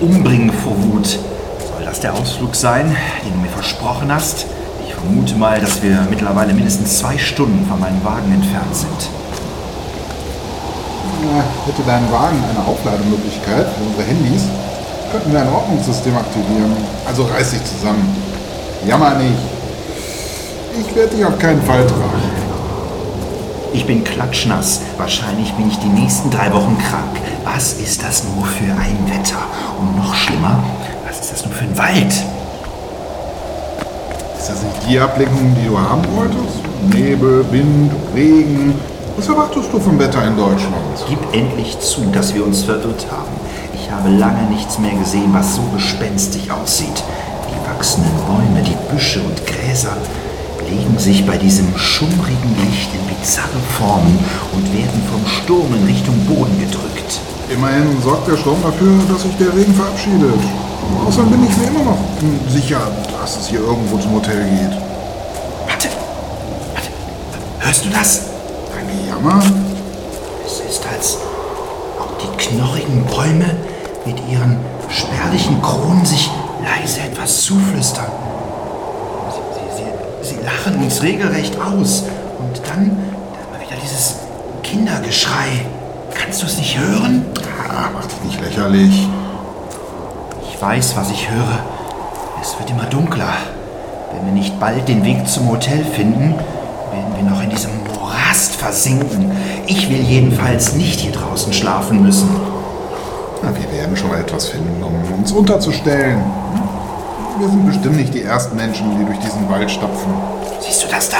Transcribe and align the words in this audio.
umbringen 0.00 0.52
vor 0.52 0.72
Wut. 0.82 1.06
Soll 1.06 1.84
das 1.84 2.00
der 2.00 2.14
Ausflug 2.14 2.54
sein, 2.54 2.96
den 3.24 3.32
du 3.32 3.38
mir 3.38 3.48
versprochen 3.48 4.12
hast? 4.12 4.46
Ich 4.86 4.94
vermute 4.94 5.34
mal, 5.36 5.60
dass 5.60 5.82
wir 5.82 6.06
mittlerweile 6.10 6.54
mindestens 6.54 6.98
zwei 6.98 7.18
Stunden 7.18 7.66
von 7.66 7.80
meinem 7.80 8.02
Wagen 8.04 8.32
entfernt 8.32 8.74
sind. 8.74 9.10
Na, 11.24 11.42
hätte 11.66 11.82
dein 11.86 12.10
Wagen 12.12 12.42
eine 12.48 12.66
Auflademöglichkeit 12.66 13.66
für 13.66 13.84
unsere 13.84 14.04
Handys, 14.04 14.42
könnten 15.10 15.32
wir 15.32 15.40
ein 15.40 15.52
Ordnungssystem 15.52 16.16
aktivieren. 16.16 16.76
Also 17.06 17.24
reiß 17.24 17.50
dich 17.50 17.64
zusammen. 17.64 18.14
Jammer 18.86 19.14
nicht. 19.14 19.38
Ich 20.78 20.94
werde 20.94 21.16
dich 21.16 21.24
auf 21.24 21.38
keinen 21.38 21.62
Fall 21.62 21.86
tragen. 21.86 22.15
Ich 23.76 23.84
bin 23.84 24.02
klatschnass. 24.04 24.80
Wahrscheinlich 24.96 25.52
bin 25.52 25.68
ich 25.68 25.78
die 25.78 25.88
nächsten 25.88 26.30
drei 26.30 26.50
Wochen 26.50 26.78
krank. 26.78 27.20
Was 27.44 27.74
ist 27.74 28.02
das 28.02 28.24
nur 28.24 28.46
für 28.46 28.72
ein 28.72 28.96
Wetter? 29.06 29.36
Und 29.78 29.98
noch 29.98 30.14
schlimmer, 30.14 30.64
was 31.06 31.20
ist 31.20 31.32
das 31.32 31.44
nur 31.44 31.52
für 31.52 31.64
ein 31.64 31.76
Wald? 31.76 32.10
Ist 34.38 34.48
das 34.48 34.62
nicht 34.62 34.88
die 34.88 34.98
Ablenkung, 34.98 35.54
die 35.60 35.68
du 35.68 35.78
haben 35.78 36.02
wolltest? 36.16 36.56
Nebel, 36.90 37.44
Wind, 37.52 37.92
Regen. 38.14 38.74
Was 39.14 39.28
erwartest 39.28 39.68
du 39.70 39.78
vom 39.78 39.98
Wetter 39.98 40.26
in 40.26 40.38
Deutschland? 40.38 40.74
Gib 41.06 41.18
endlich 41.34 41.78
zu, 41.78 42.00
dass 42.12 42.34
wir 42.34 42.46
uns 42.46 42.62
verirrt 42.62 43.06
haben. 43.10 43.28
Ich 43.74 43.90
habe 43.90 44.08
lange 44.08 44.48
nichts 44.48 44.78
mehr 44.78 44.94
gesehen, 44.94 45.34
was 45.34 45.54
so 45.54 45.62
gespenstig 45.74 46.50
aussieht. 46.50 47.04
Die 47.50 47.68
wachsenden 47.70 48.16
Bäume, 48.26 48.62
die 48.62 48.94
Büsche 48.94 49.20
und 49.20 49.46
Gräser 49.46 49.98
legen 50.68 50.98
sich 50.98 51.26
bei 51.26 51.36
diesem 51.36 51.76
schummrigen 51.76 52.56
Licht 52.64 52.90
in 52.94 53.16
bizarre 53.16 53.60
Formen 53.78 54.18
und 54.54 54.64
werden 54.72 55.02
vom 55.10 55.26
Sturm 55.26 55.74
in 55.74 55.84
Richtung 55.86 56.14
Boden 56.26 56.58
gedrückt. 56.60 57.20
Immerhin 57.48 58.00
sorgt 58.02 58.28
der 58.28 58.36
Sturm 58.36 58.60
dafür, 58.62 58.98
dass 59.08 59.22
sich 59.22 59.36
der 59.36 59.54
Regen 59.54 59.74
verabschiedet. 59.74 60.40
Außerdem 61.06 61.30
bin 61.30 61.46
ich 61.48 61.56
mir 61.56 61.68
immer 61.68 61.84
noch 61.90 61.98
sicher, 62.48 62.80
dass 63.20 63.36
es 63.36 63.48
hier 63.48 63.60
irgendwo 63.60 63.98
zum 63.98 64.14
Hotel 64.14 64.42
geht. 64.44 64.78
Warte, 65.66 65.88
warte, 66.74 66.88
hörst 67.60 67.84
du 67.84 67.88
das? 67.90 68.22
Ein 68.76 69.08
Jammer? 69.08 69.42
Es 70.44 70.60
ist, 70.60 70.82
als 70.86 71.18
ob 72.00 72.18
die 72.18 72.36
knorrigen 72.36 73.04
Bäume 73.06 73.56
mit 74.04 74.16
ihren 74.30 74.58
spärlichen 74.88 75.60
Kronen 75.62 76.04
sich 76.04 76.30
leise 76.62 77.00
etwas 77.00 77.42
zuflüstern. 77.42 78.10
Sie, 79.30 79.76
sie, 79.76 79.82
sie, 79.82 80.34
sie 80.34 80.35
lachen 80.46 80.82
uns 80.82 81.02
regelrecht 81.02 81.58
aus. 81.60 82.04
Und 82.38 82.60
dann, 82.66 82.96
dann 83.50 83.60
wieder 83.60 83.76
dieses 83.82 84.16
Kindergeschrei. 84.62 85.66
Kannst 86.14 86.42
du 86.42 86.46
es 86.46 86.56
nicht 86.56 86.78
hören? 86.78 87.26
Ah, 87.68 87.90
mach 87.92 88.06
dich 88.06 88.22
nicht 88.24 88.40
lächerlich. 88.40 89.08
Ich 90.48 90.62
weiß, 90.62 90.96
was 90.96 91.10
ich 91.10 91.28
höre. 91.30 91.58
Es 92.40 92.58
wird 92.58 92.70
immer 92.70 92.84
dunkler. 92.84 93.34
Wenn 94.12 94.26
wir 94.26 94.32
nicht 94.32 94.58
bald 94.58 94.88
den 94.88 95.04
Weg 95.04 95.28
zum 95.28 95.50
Hotel 95.50 95.84
finden, 95.84 96.34
werden 96.92 97.16
wir 97.16 97.30
noch 97.30 97.42
in 97.42 97.50
diesem 97.50 97.72
Morast 97.84 98.54
versinken. 98.54 99.32
Ich 99.66 99.90
will 99.90 100.00
jedenfalls 100.00 100.74
nicht 100.74 101.00
hier 101.00 101.12
draußen 101.12 101.52
schlafen 101.52 102.02
müssen. 102.02 102.28
Na, 103.42 103.50
wir 103.54 103.78
werden 103.78 103.96
schon 103.96 104.14
etwas 104.14 104.48
finden, 104.48 104.82
um 104.82 105.18
uns 105.18 105.32
unterzustellen. 105.32 106.22
Wir 107.38 107.48
sind 107.48 107.66
bestimmt 107.66 107.96
nicht 107.96 108.14
die 108.14 108.22
ersten 108.22 108.56
Menschen, 108.56 108.98
die 108.98 109.04
durch 109.04 109.18
diesen 109.18 109.46
Wald 109.50 109.70
stapfen. 109.70 110.14
Siehst 110.60 110.84
du 110.84 110.88
das 110.88 111.08
da? 111.10 111.16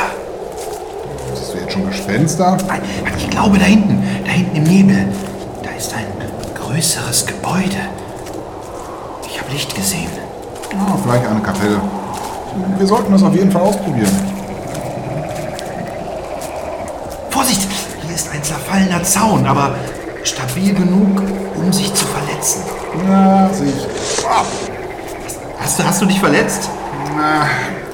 Siehst 1.35 1.55
du 1.55 1.59
jetzt 1.59 1.73
schon 1.73 1.87
Gespenster? 1.89 2.57
Nein, 2.67 2.81
ich 3.19 3.31
glaube 3.31 3.59
da 3.59 3.65
hinten, 3.65 4.03
da 4.25 4.33
hinten 4.33 4.57
im 4.57 4.65
Nebel. 4.65 5.09
Da 5.63 5.71
ist 5.77 5.93
ein 5.95 6.07
größeres 6.55 7.27
Gebäude. 7.27 7.77
Ich 9.29 9.41
habe 9.41 9.51
Licht 9.53 9.75
gesehen. 9.75 10.11
Ah, 10.79 10.97
vielleicht 11.03 11.27
eine 11.27 11.41
Kapelle. 11.41 11.81
Wir 12.79 12.87
sollten 12.87 13.13
das 13.13 13.23
auf 13.23 13.35
jeden 13.35 13.51
Fall 13.51 13.63
ausprobieren. 13.63 14.11
Vorsicht! 17.31 17.69
Hier 18.07 18.15
ist 18.15 18.31
ein 18.33 18.43
zerfallener 18.43 19.03
Zaun, 19.03 19.47
aber 19.47 19.75
stabil 20.23 20.75
genug, 20.75 21.23
um 21.57 21.73
sich 21.73 21.93
zu 21.95 22.05
verletzen. 22.07 22.63
Na, 23.07 23.49
sehe 23.53 23.69
ich. 23.69 23.87
Ah, 24.27 24.43
Hast 25.61 25.79
du, 25.79 25.85
hast 25.85 26.01
du 26.03 26.07
dich 26.07 26.19
verletzt? 26.21 26.69
na, 27.17 27.47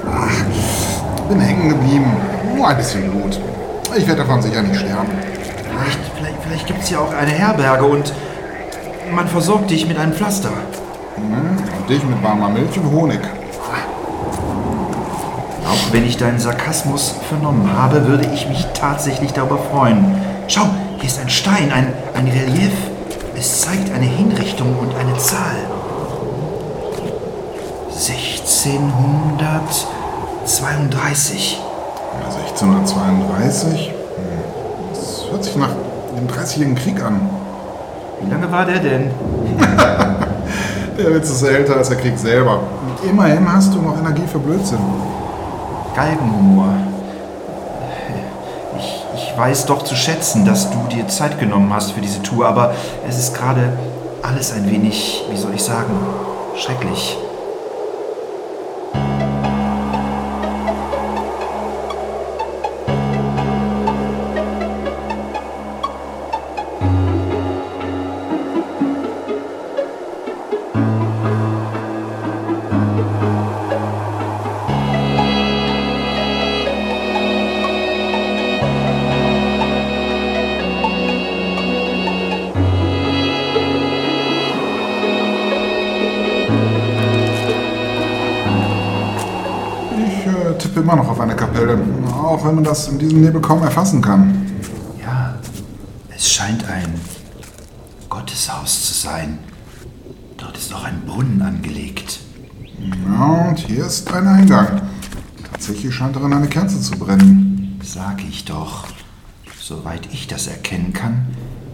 ach, 0.09 0.45
bin 1.29 1.39
hängen 1.39 1.69
geblieben. 1.69 2.11
Nur 2.55 2.67
ein 2.67 2.77
bisschen 2.77 3.09
Blut. 3.09 3.39
Ich 3.95 4.07
werde 4.07 4.21
davon 4.21 4.41
sicher 4.41 4.61
nicht 4.61 4.79
sterben. 4.79 5.09
Vielleicht, 5.69 5.99
vielleicht, 6.15 6.35
vielleicht 6.43 6.67
gibt 6.67 6.81
es 6.83 6.87
hier 6.89 7.01
auch 7.01 7.13
eine 7.13 7.31
Herberge 7.31 7.85
und 7.85 8.13
man 9.11 9.27
versorgt 9.27 9.69
dich 9.69 9.87
mit 9.87 9.97
einem 9.97 10.13
Pflaster. 10.13 10.49
Hm, 11.15 11.57
Und 11.79 11.89
dich 11.89 12.03
mit 12.03 12.21
warmer 12.23 12.49
Milch 12.49 12.77
und 12.79 12.91
Honig. 12.91 13.19
Auch 15.65 15.93
wenn 15.93 16.05
ich 16.05 16.17
deinen 16.17 16.39
Sarkasmus 16.39 17.15
vernommen 17.29 17.69
habe, 17.77 18.07
würde 18.07 18.27
ich 18.33 18.47
mich 18.47 18.65
tatsächlich 18.73 19.33
darüber 19.33 19.57
freuen. 19.57 20.15
Schau, 20.47 20.65
hier 20.97 21.05
ist 21.05 21.19
ein 21.19 21.29
Stein, 21.29 21.71
ein, 21.71 21.93
ein 22.13 22.27
Relief. 22.27 22.73
Es 23.37 23.61
zeigt 23.61 23.91
eine 23.93 24.05
Hinrichtung 24.05 24.75
und 24.79 24.95
eine 24.95 25.17
Zahl. 25.17 25.55
1632. 30.43 31.59
1632. 32.25 33.87
Hm, 33.87 33.93
Das 34.91 35.25
hört 35.31 35.43
sich 35.43 35.55
nach 35.55 35.69
dem 36.17 36.27
Dreißigjährigen 36.27 36.75
Krieg 36.75 37.01
an. 37.03 37.29
Wie 38.21 38.29
lange 38.29 38.51
war 38.51 38.65
der 38.65 38.79
denn? 38.79 39.11
Der 40.97 41.15
Witz 41.15 41.29
ist 41.31 41.41
älter 41.41 41.77
als 41.77 41.89
der 41.89 41.97
Krieg 41.97 42.17
selber. 42.19 42.59
Und 42.59 43.09
immerhin 43.09 43.51
hast 43.51 43.73
du 43.73 43.81
noch 43.81 43.97
Energie 43.97 44.27
für 44.31 44.37
Blödsinn. 44.37 44.77
Galgenhumor. 45.95 46.67
Ich, 48.77 49.03
ich 49.15 49.33
weiß 49.35 49.65
doch 49.65 49.81
zu 49.81 49.95
schätzen, 49.95 50.45
dass 50.45 50.69
du 50.69 50.77
dir 50.91 51.07
Zeit 51.07 51.39
genommen 51.39 51.73
hast 51.73 51.93
für 51.93 52.01
diese 52.01 52.21
Tour, 52.21 52.47
aber 52.47 52.75
es 53.09 53.17
ist 53.17 53.33
gerade 53.33 53.73
alles 54.21 54.53
ein 54.53 54.69
wenig, 54.69 55.23
wie 55.31 55.37
soll 55.37 55.55
ich 55.55 55.63
sagen, 55.63 55.95
schrecklich. 56.55 57.17
Immer 90.93 91.03
noch 91.03 91.09
auf 91.09 91.19
eine 91.19 91.35
Kapelle. 91.35 91.79
Auch 92.11 92.45
wenn 92.45 92.55
man 92.55 92.63
das 92.63 92.87
in 92.87 92.99
diesem 92.99 93.21
Nebel 93.21 93.41
kaum 93.41 93.63
erfassen 93.63 94.01
kann. 94.01 94.45
Ja, 95.01 95.35
es 96.15 96.29
scheint 96.31 96.63
ein 96.69 96.93
Gotteshaus 98.09 98.85
zu 98.85 98.93
sein. 98.93 99.39
Dort 100.37 100.57
ist 100.57 100.73
auch 100.73 100.83
ein 100.83 101.01
Brunnen 101.05 101.41
angelegt. 101.41 102.19
Ja, 103.07 103.49
und 103.49 103.57
hier 103.57 103.85
ist 103.85 104.11
ein 104.13 104.27
Eingang. 104.27 104.81
Tatsächlich 105.51 105.93
scheint 105.95 106.15
darin 106.15 106.33
eine 106.33 106.47
Kerze 106.47 106.79
zu 106.79 106.91
brennen. 106.91 107.79
Sag 107.83 108.23
ich 108.23 108.45
doch. 108.45 108.85
Soweit 109.59 110.07
ich 110.11 110.27
das 110.27 110.47
erkennen 110.47 110.93
kann, 110.93 111.25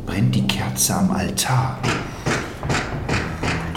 brennt 0.06 0.36
die 0.36 0.48
Kerze 0.48 0.96
am 0.96 1.12
Altar. 1.12 1.80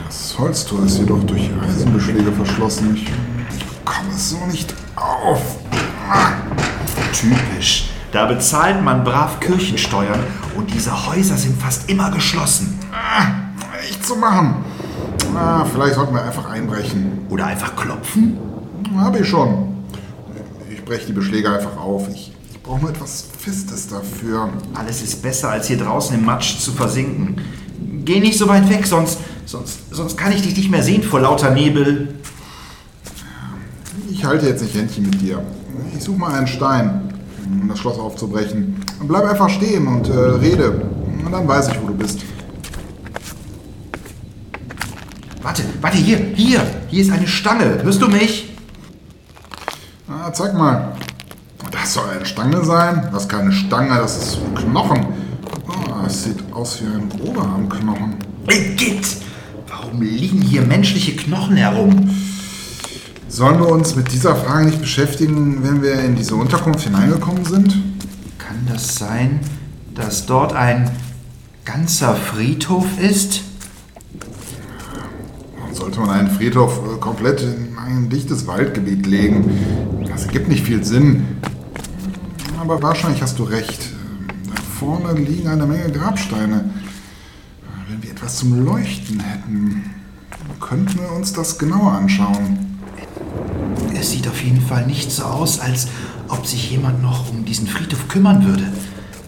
Das 0.04 0.38
Holztor 0.38 0.84
ist 0.84 0.98
jedoch 0.98 1.24
durch 1.24 1.50
Eisenbeschläge 1.62 2.30
verschlossen. 2.32 2.94
Ich, 2.94 3.06
es 4.14 4.30
so 4.30 4.46
nicht 4.46 4.74
auf. 5.02 5.40
Typisch. 7.12 7.90
Da 8.10 8.26
bezahlt 8.26 8.82
man 8.82 9.04
brav 9.04 9.40
Kirchensteuern 9.40 10.20
und 10.56 10.72
diese 10.72 11.06
Häuser 11.06 11.36
sind 11.36 11.60
fast 11.60 11.88
immer 11.88 12.10
geschlossen. 12.10 12.78
ah, 12.92 13.26
nicht 13.80 14.04
zu 14.04 14.16
machen. 14.16 14.56
Ah, 15.34 15.64
vielleicht 15.64 15.94
sollten 15.94 16.14
wir 16.14 16.22
einfach 16.22 16.48
einbrechen. 16.50 17.26
Oder 17.30 17.46
einfach 17.46 17.74
klopfen? 17.74 18.38
Habe 18.96 19.20
ich 19.20 19.28
schon. 19.28 19.84
Ich 20.70 20.84
breche 20.84 21.06
die 21.06 21.12
Beschläge 21.12 21.50
einfach 21.50 21.76
auf. 21.78 22.08
Ich, 22.10 22.32
ich 22.50 22.62
brauche 22.62 22.80
nur 22.80 22.90
etwas 22.90 23.24
Festes 23.38 23.88
dafür. 23.88 24.50
Alles 24.74 25.02
ist 25.02 25.22
besser, 25.22 25.48
als 25.50 25.68
hier 25.68 25.78
draußen 25.78 26.14
im 26.18 26.24
Matsch 26.24 26.58
zu 26.58 26.72
versinken. 26.72 27.40
Geh 28.04 28.20
nicht 28.20 28.36
so 28.36 28.46
weit 28.48 28.68
weg, 28.68 28.86
sonst, 28.86 29.18
sonst, 29.46 29.78
sonst 29.90 30.18
kann 30.18 30.32
ich 30.32 30.42
dich 30.42 30.56
nicht 30.56 30.70
mehr 30.70 30.82
sehen 30.82 31.02
vor 31.02 31.20
lauter 31.20 31.50
Nebel. 31.50 32.14
Ich 34.22 34.28
halte 34.28 34.46
jetzt 34.46 34.62
nicht 34.62 34.76
Händchen 34.76 35.02
mit 35.02 35.20
dir. 35.20 35.42
Ich 35.96 36.04
suche 36.04 36.16
mal 36.16 36.32
einen 36.32 36.46
Stein, 36.46 37.12
um 37.44 37.68
das 37.68 37.80
Schloss 37.80 37.98
aufzubrechen. 37.98 38.76
Bleib 39.02 39.24
einfach 39.24 39.50
stehen 39.50 39.84
und 39.88 40.08
äh, 40.08 40.12
rede. 40.12 40.70
Und 41.24 41.32
dann 41.32 41.48
weiß 41.48 41.70
ich, 41.70 41.82
wo 41.82 41.88
du 41.88 41.94
bist. 41.94 42.20
Warte, 45.42 45.64
warte, 45.80 45.96
hier, 45.96 46.18
hier, 46.36 46.64
hier 46.86 47.02
ist 47.02 47.10
eine 47.10 47.26
Stange. 47.26 47.82
Hörst 47.82 48.00
du 48.00 48.06
mich? 48.06 48.56
Ah, 50.08 50.32
zeig 50.32 50.54
mal. 50.54 50.92
Das 51.72 51.94
soll 51.94 52.08
eine 52.08 52.24
Stange 52.24 52.64
sein? 52.64 53.08
Das 53.12 53.24
ist 53.24 53.28
keine 53.28 53.50
Stange, 53.50 53.96
das 53.96 54.16
ist 54.18 54.38
ein 54.38 54.54
Knochen. 54.54 55.04
Oh, 55.66 56.04
das 56.04 56.22
sieht 56.22 56.38
aus 56.52 56.80
wie 56.80 56.86
ein 56.86 57.10
Oberarmknochen. 57.28 58.14
Igitt! 58.48 59.04
Warum 59.66 60.00
liegen 60.00 60.40
hier 60.40 60.62
menschliche 60.62 61.16
Knochen 61.16 61.56
herum? 61.56 62.08
Sollen 63.32 63.60
wir 63.60 63.68
uns 63.68 63.96
mit 63.96 64.12
dieser 64.12 64.36
Frage 64.36 64.66
nicht 64.66 64.82
beschäftigen, 64.82 65.64
wenn 65.64 65.80
wir 65.80 66.04
in 66.04 66.16
diese 66.16 66.34
Unterkunft 66.34 66.80
hineingekommen 66.80 67.46
sind? 67.46 67.82
Kann 68.36 68.66
das 68.70 68.98
sein, 68.98 69.40
dass 69.94 70.26
dort 70.26 70.52
ein 70.52 70.90
ganzer 71.64 72.14
Friedhof 72.14 72.84
ist? 73.00 73.40
Sollte 75.72 76.00
man 76.00 76.10
einen 76.10 76.30
Friedhof 76.30 76.78
äh, 76.84 76.98
komplett 76.98 77.40
in 77.40 77.78
ein 77.78 78.10
dichtes 78.10 78.46
Waldgebiet 78.46 79.06
legen? 79.06 79.50
Das 80.10 80.26
ergibt 80.26 80.48
nicht 80.48 80.66
viel 80.66 80.84
Sinn. 80.84 81.24
Aber 82.60 82.82
wahrscheinlich 82.82 83.22
hast 83.22 83.38
du 83.38 83.44
recht. 83.44 83.88
Da 84.54 84.62
vorne 84.78 85.18
liegen 85.18 85.48
eine 85.48 85.64
Menge 85.64 85.90
Grabsteine. 85.90 86.68
Wenn 87.88 88.02
wir 88.02 88.10
etwas 88.10 88.36
zum 88.36 88.62
Leuchten 88.62 89.20
hätten, 89.20 89.90
könnten 90.60 91.00
wir 91.00 91.12
uns 91.12 91.32
das 91.32 91.58
genauer 91.58 91.92
anschauen. 91.92 92.71
Es 93.94 94.10
sieht 94.10 94.28
auf 94.28 94.42
jeden 94.42 94.60
Fall 94.60 94.86
nicht 94.86 95.10
so 95.12 95.24
aus, 95.24 95.60
als 95.60 95.88
ob 96.28 96.46
sich 96.46 96.70
jemand 96.70 97.02
noch 97.02 97.30
um 97.30 97.44
diesen 97.44 97.66
Friedhof 97.66 98.08
kümmern 98.08 98.44
würde. 98.44 98.64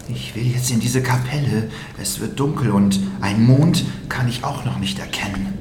Ich 0.09 0.35
will 0.35 0.47
jetzt 0.47 0.71
in 0.71 0.81
diese 0.81 1.03
Kapelle. 1.03 1.71
Es 2.01 2.21
wird 2.21 2.39
dunkel 2.39 2.71
und 2.71 3.01
einen 3.21 3.47
Mond 3.47 3.85
kann 4.09 4.29
ich 4.29 4.45
auch 4.45 4.65
noch 4.65 4.79
nicht 4.79 4.99
erkennen. 4.99 5.55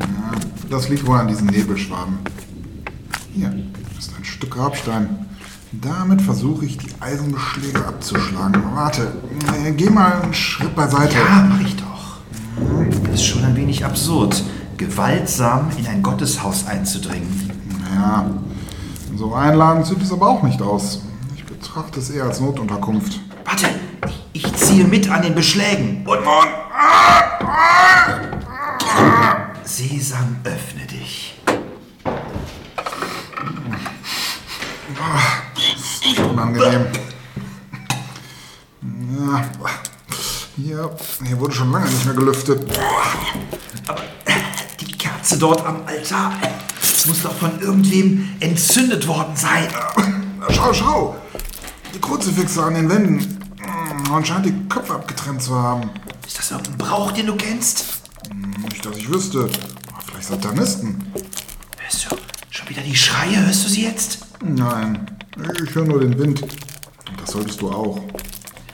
Ja, 0.00 0.32
das 0.70 0.88
liegt 0.88 1.06
wohl 1.06 1.18
an 1.18 1.28
diesen 1.28 1.46
Nebelschwaden. 1.46 2.18
Hier 3.34 3.54
ist 3.98 4.12
ein 4.16 4.24
Stück 4.24 4.52
Grabstein. 4.52 5.26
Damit 5.72 6.22
versuche 6.22 6.64
ich, 6.64 6.78
die 6.78 6.90
Eisenbeschläge 7.00 7.84
abzuschlagen. 7.84 8.62
Warte, 8.74 9.12
äh, 9.64 9.72
geh 9.72 9.90
mal 9.90 10.22
einen 10.22 10.34
Schritt 10.34 10.74
beiseite. 10.74 11.16
Ja, 11.16 11.46
mach 11.48 11.60
ich 11.60 11.76
doch. 11.76 12.16
Es 13.12 13.20
ist 13.20 13.26
schon 13.26 13.44
ein 13.44 13.56
wenig 13.56 13.84
absurd, 13.84 14.42
gewaltsam 14.76 15.70
in 15.76 15.86
ein 15.86 16.02
Gotteshaus 16.02 16.66
einzudringen. 16.66 17.45
Ja, 17.96 18.30
so 19.16 19.34
einladend 19.34 19.86
sieht 19.86 20.02
es 20.02 20.12
aber 20.12 20.28
auch 20.28 20.42
nicht 20.42 20.60
aus. 20.60 21.00
Ich 21.34 21.44
betrachte 21.46 21.98
es 22.00 22.10
eher 22.10 22.24
als 22.24 22.40
Notunterkunft. 22.40 23.20
Warte, 23.44 23.68
ich, 24.34 24.54
ziehe 24.54 24.84
mit 24.84 25.08
an 25.10 25.22
den 25.22 25.34
Beschlägen. 25.34 26.04
Und 26.06 26.18
Und 26.18 26.26
Sesam, 29.64 30.36
öffne 30.44 30.86
dich. 30.86 31.40
nicht 36.04 36.20
unangenehm. 36.20 36.86
Ja, 39.18 39.44
hier, 40.56 40.90
hier 41.24 41.40
wurde 41.40 41.54
schon 41.54 41.72
lange 41.72 41.86
nicht 41.86 42.04
mehr 42.04 42.14
gelüftet. 42.14 42.70
Die 44.80 44.98
Kerze 44.98 45.38
dort 45.38 45.64
am 45.64 45.80
Altar 45.86 46.32
muss 47.06 47.22
doch 47.22 47.34
von 47.36 47.60
irgendwem 47.60 48.28
entzündet 48.40 49.06
worden 49.06 49.34
sein. 49.36 49.68
Schau, 50.50 50.72
schau! 50.72 51.16
Die 51.94 52.00
Kruzifixe 52.00 52.62
an 52.62 52.74
den 52.74 52.88
Wänden. 52.88 53.38
Man 54.10 54.24
scheint 54.24 54.46
die 54.46 54.68
Köpfe 54.68 54.94
abgetrennt 54.94 55.42
zu 55.42 55.54
haben. 55.54 55.90
Ist 56.26 56.38
das 56.38 56.50
irgendein 56.50 56.78
Brauch, 56.78 57.12
den 57.12 57.26
du 57.26 57.36
kennst? 57.36 57.84
Nicht, 58.70 58.84
dass 58.84 58.96
ich 58.96 59.08
wüsste. 59.10 59.48
Vielleicht 60.06 60.28
Satanisten. 60.28 61.12
Hörst 61.78 62.10
du 62.10 62.16
schon 62.50 62.68
wieder 62.68 62.82
die 62.82 62.96
Schreie? 62.96 63.44
Hörst 63.44 63.64
du 63.64 63.68
sie 63.68 63.84
jetzt? 63.84 64.18
Nein, 64.42 65.06
ich 65.64 65.74
höre 65.74 65.84
nur 65.84 66.00
den 66.00 66.18
Wind. 66.18 66.42
Und 66.42 67.20
das 67.20 67.30
solltest 67.32 67.60
du 67.60 67.70
auch. 67.70 68.00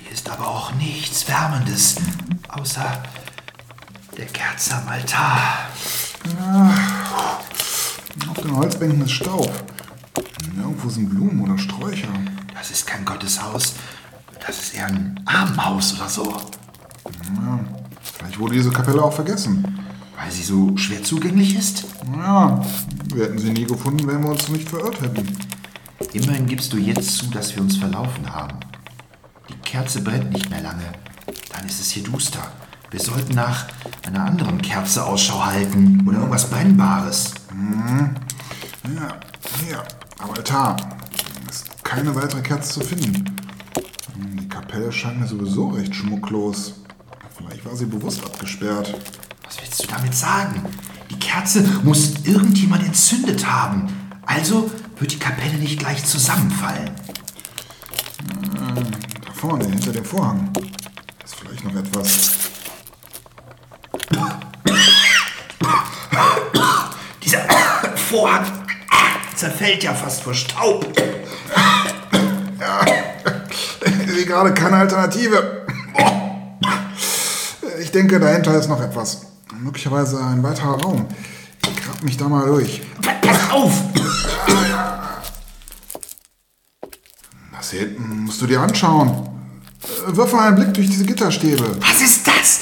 Hier 0.01 0.13
ist 0.13 0.29
aber 0.29 0.47
auch 0.47 0.73
nichts 0.75 1.29
Wärmendes, 1.29 1.97
außer 2.49 3.03
der 4.17 4.27
Kerze 4.27 4.75
am 4.77 4.89
Altar. 4.89 5.69
Auf 6.25 6.92
den 8.53 8.59
Holzbänken 8.59 9.03
ist 9.03 9.13
Staub. 9.13 9.51
Irgendwo 10.59 10.91
sind 10.91 11.09
Blumen 11.09 11.41
oder 11.41 11.57
Sträucher. 11.57 12.09
Das 12.55 12.71
ist 12.71 12.87
kein 12.87 13.03
Gotteshaus. 13.05 13.75
Das 14.47 14.59
ist 14.59 14.75
eher 14.75 14.89
ein 14.89 15.19
Armenhaus 15.25 15.95
oder 15.95 16.09
so. 16.09 16.31
Ja, 16.31 17.61
vielleicht 18.03 18.39
wurde 18.39 18.55
diese 18.55 18.71
Kapelle 18.71 19.03
auch 19.03 19.13
vergessen. 19.15 19.65
Weil 20.19 20.31
sie 20.31 20.43
so 20.43 20.77
schwer 20.77 21.03
zugänglich 21.03 21.57
ist? 21.57 21.85
Ja, 22.15 22.63
wir 23.15 23.25
hätten 23.25 23.39
sie 23.39 23.53
nie 23.53 23.65
gefunden, 23.65 24.07
wenn 24.07 24.23
wir 24.23 24.31
uns 24.31 24.49
nicht 24.51 24.69
verirrt 24.69 25.01
hätten. 25.01 25.27
Immerhin 26.13 26.47
gibst 26.47 26.73
du 26.75 26.77
jetzt 26.77 27.17
zu, 27.17 27.31
dass 27.31 27.57
wir 27.57 27.63
uns 27.63 27.79
verlaufen 27.79 28.35
haben. 28.35 28.59
Die 29.49 29.57
Kerze 29.65 30.03
brennt 30.03 30.31
nicht 30.31 30.51
mehr 30.51 30.61
lange. 30.61 30.85
Dann 31.51 31.67
ist 31.67 31.81
es 31.81 31.91
hier 31.91 32.03
duster. 32.03 32.53
Wir 32.91 33.01
sollten 33.01 33.35
nach 33.35 33.67
einer 34.07 34.27
anderen 34.27 34.61
Kerze 34.61 35.03
Ausschau 35.07 35.43
halten 35.43 36.05
oder 36.07 36.19
irgendwas 36.19 36.51
Brennbares. 36.51 37.33
Ja, 38.85 39.21
hier, 39.65 39.83
am 40.19 40.31
Altar. 40.31 40.77
Ist 41.49 41.85
keine 41.85 42.15
weitere 42.15 42.41
Kerze 42.43 42.81
zu 42.81 42.81
finden. 42.81 43.25
Hm, 44.15 44.37
Die 44.39 44.49
Kapelle 44.49 44.91
scheint 44.91 45.21
mir 45.21 45.27
sowieso 45.27 45.69
recht 45.69 45.95
schmucklos. 45.95 46.75
Vielleicht 47.37 47.65
war 47.65 47.77
sie 47.77 47.87
bewusst 47.87 48.25
abgesperrt. 48.25 48.95
Was 49.45 49.61
willst 49.61 49.83
du 49.85 49.87
damit 49.89 50.15
sagen? 50.15 50.65
Die 51.11 51.19
Kerze 51.19 51.63
muss 51.85 52.25
irgendjemand 52.25 52.85
entzündet 52.85 53.47
haben. 53.47 53.89
Also 54.27 54.71
wird 54.99 55.13
die 55.13 55.19
Kapelle 55.19 55.55
nicht 55.59 55.79
gleich 55.79 56.05
zusammenfallen. 56.05 56.91
Da 59.27 59.33
vorne, 59.33 59.65
hinter 59.67 59.93
dem 59.93 60.05
Vorhang. 60.05 60.51
Ist 61.25 61.35
vielleicht 61.37 61.65
noch 61.65 61.75
etwas. 61.75 62.31
Dieser 67.23 67.41
Vorhang 67.97 68.62
zerfällt 69.43 69.83
ja 69.83 69.93
fast 69.93 70.23
vor 70.23 70.35
Staub. 70.35 70.87
Ich 74.07 74.13
sehe 74.13 74.25
gerade 74.25 74.55
keine 74.55 74.77
Alternative. 74.77 75.67
Ich 77.81 77.91
denke, 77.91 78.21
dahinter 78.21 78.57
ist 78.57 78.69
noch 78.69 78.81
etwas. 78.81 79.23
Möglicherweise 79.59 80.25
ein 80.25 80.45
weiterer 80.45 80.81
Raum. 80.81 81.09
Ich 81.61 81.77
grab 81.85 82.01
mich 82.05 82.17
da 82.17 82.29
mal 82.29 82.47
durch. 82.47 82.83
Pass 83.21 83.51
auf! 83.51 83.73
Das 87.53 87.71
hier 87.73 87.81
hinten 87.81 88.21
musst 88.21 88.41
du 88.41 88.47
dir 88.47 88.61
anschauen. 88.61 89.29
Äh, 90.07 90.17
Wirf 90.17 90.33
mal 90.33 90.47
einen 90.47 90.57
Blick 90.57 90.75
durch 90.75 90.89
diese 90.89 91.05
Gitterstäbe. 91.05 91.79
Was 91.81 92.01
ist? 92.01 92.25
Das 92.29 92.61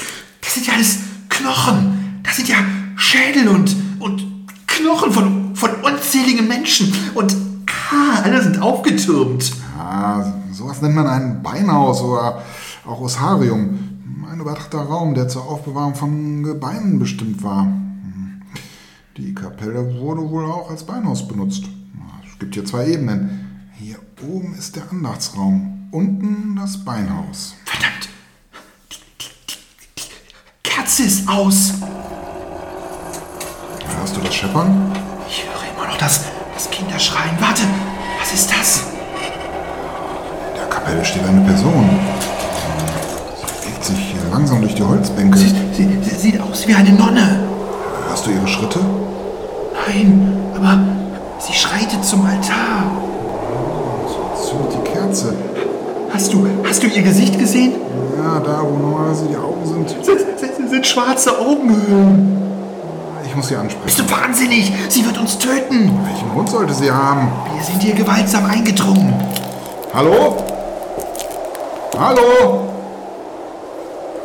sind 8.60 8.62
aufgetürmt. 8.62 9.52
Ja, 9.76 10.34
sowas 10.52 10.82
nennt 10.82 10.94
man 10.94 11.06
ein 11.06 11.42
Beinhaus 11.42 12.02
oder 12.02 12.42
auch 12.86 13.00
Ossarium. 13.00 13.78
Ein 14.30 14.40
überdachter 14.40 14.78
Raum, 14.78 15.14
der 15.14 15.28
zur 15.28 15.48
Aufbewahrung 15.48 15.94
von 15.94 16.42
Gebeinen 16.42 16.98
bestimmt 16.98 17.42
war. 17.42 17.64
Hm. 17.64 18.42
Die 19.16 19.34
Kapelle 19.34 19.98
wurde 19.98 20.28
wohl 20.30 20.44
auch 20.44 20.70
als 20.70 20.84
Beinhaus 20.84 21.26
benutzt. 21.26 21.64
Es 22.30 22.38
gibt 22.38 22.54
hier 22.54 22.64
zwei 22.64 22.86
Ebenen. 22.86 23.70
Hier 23.74 23.96
oben 24.28 24.54
ist 24.54 24.76
der 24.76 24.82
Andachtsraum, 24.90 25.88
unten 25.90 26.56
das 26.56 26.84
Beinhaus. 26.84 27.54
Verdammt! 27.64 28.08
Die, 28.92 28.96
die, 29.20 29.26
die, 29.48 30.02
die 30.02 30.70
Kerze 30.70 31.02
ist 31.04 31.28
aus. 31.28 31.74
Hörst 33.98 34.16
du 34.16 34.20
das 34.20 34.34
Scheppern? 34.34 34.92
Ich 35.28 35.44
höre 35.44 35.74
immer 35.74 35.88
noch 35.88 35.98
das, 35.98 36.24
das 36.54 36.70
Kinderschreien. 36.70 37.36
Warte? 37.40 37.62
Kapelle 40.90 41.04
steht 41.04 41.24
eine 41.24 41.40
Person. 41.42 41.88
Sie 43.38 43.68
bewegt 43.68 43.84
sich 43.84 44.14
langsam 44.32 44.60
durch 44.60 44.74
die 44.74 44.82
Holzbänke. 44.82 45.38
Sie, 45.38 45.54
sie, 45.72 45.98
sie 46.02 46.16
sieht 46.16 46.40
aus 46.40 46.66
wie 46.66 46.74
eine 46.74 46.90
Nonne. 46.90 47.44
Hörst 48.08 48.26
du 48.26 48.30
ihre 48.30 48.48
Schritte? 48.48 48.80
Nein, 49.86 50.32
aber 50.56 50.80
sie 51.38 51.52
schreitet 51.52 52.04
zum 52.04 52.26
Altar. 52.26 52.90
Zündet 54.36 54.74
die 54.74 54.90
Kerze. 54.90 55.34
Hast 56.12 56.32
du, 56.32 56.44
hast 56.68 56.82
du 56.82 56.88
ihr 56.88 57.02
Gesicht 57.02 57.38
gesehen? 57.38 57.74
Ja, 58.18 58.40
da, 58.40 58.60
wo 58.62 58.76
normalerweise 58.76 59.26
die 59.26 59.36
Augen 59.36 59.64
sind. 59.64 59.96
Es 60.00 60.06
sind, 60.40 60.70
sind 60.70 60.86
schwarze 60.86 61.38
Augenhöhlen. 61.38 62.36
Ich 63.24 63.36
muss 63.36 63.46
sie 63.46 63.54
ansprechen. 63.54 63.84
Bist 63.84 64.00
du 64.00 64.10
wahnsinnig? 64.10 64.72
Sie 64.88 65.06
wird 65.06 65.16
uns 65.18 65.38
töten. 65.38 65.92
Welchen 66.04 66.30
Grund 66.32 66.48
sollte 66.48 66.74
sie 66.74 66.90
haben? 66.90 67.28
Wir 67.54 67.62
sind 67.62 67.80
hier 67.80 67.94
gewaltsam 67.94 68.44
eingedrungen. 68.46 69.14
Hallo? 69.94 70.49
Hallo? 72.00 72.66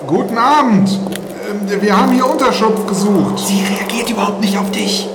Guten 0.08 0.38
Abend. 0.38 0.88
Ähm, 0.90 1.82
Wir 1.82 1.98
haben 1.98 2.14
hier 2.14 2.26
Unterschlupf 2.26 2.88
gesucht. 2.88 3.38
Sie 3.38 3.66
reagiert 3.66 4.10
überhaupt 4.10 4.40
nicht 4.40 4.58
auf 4.58 4.72
dich. 4.72 5.10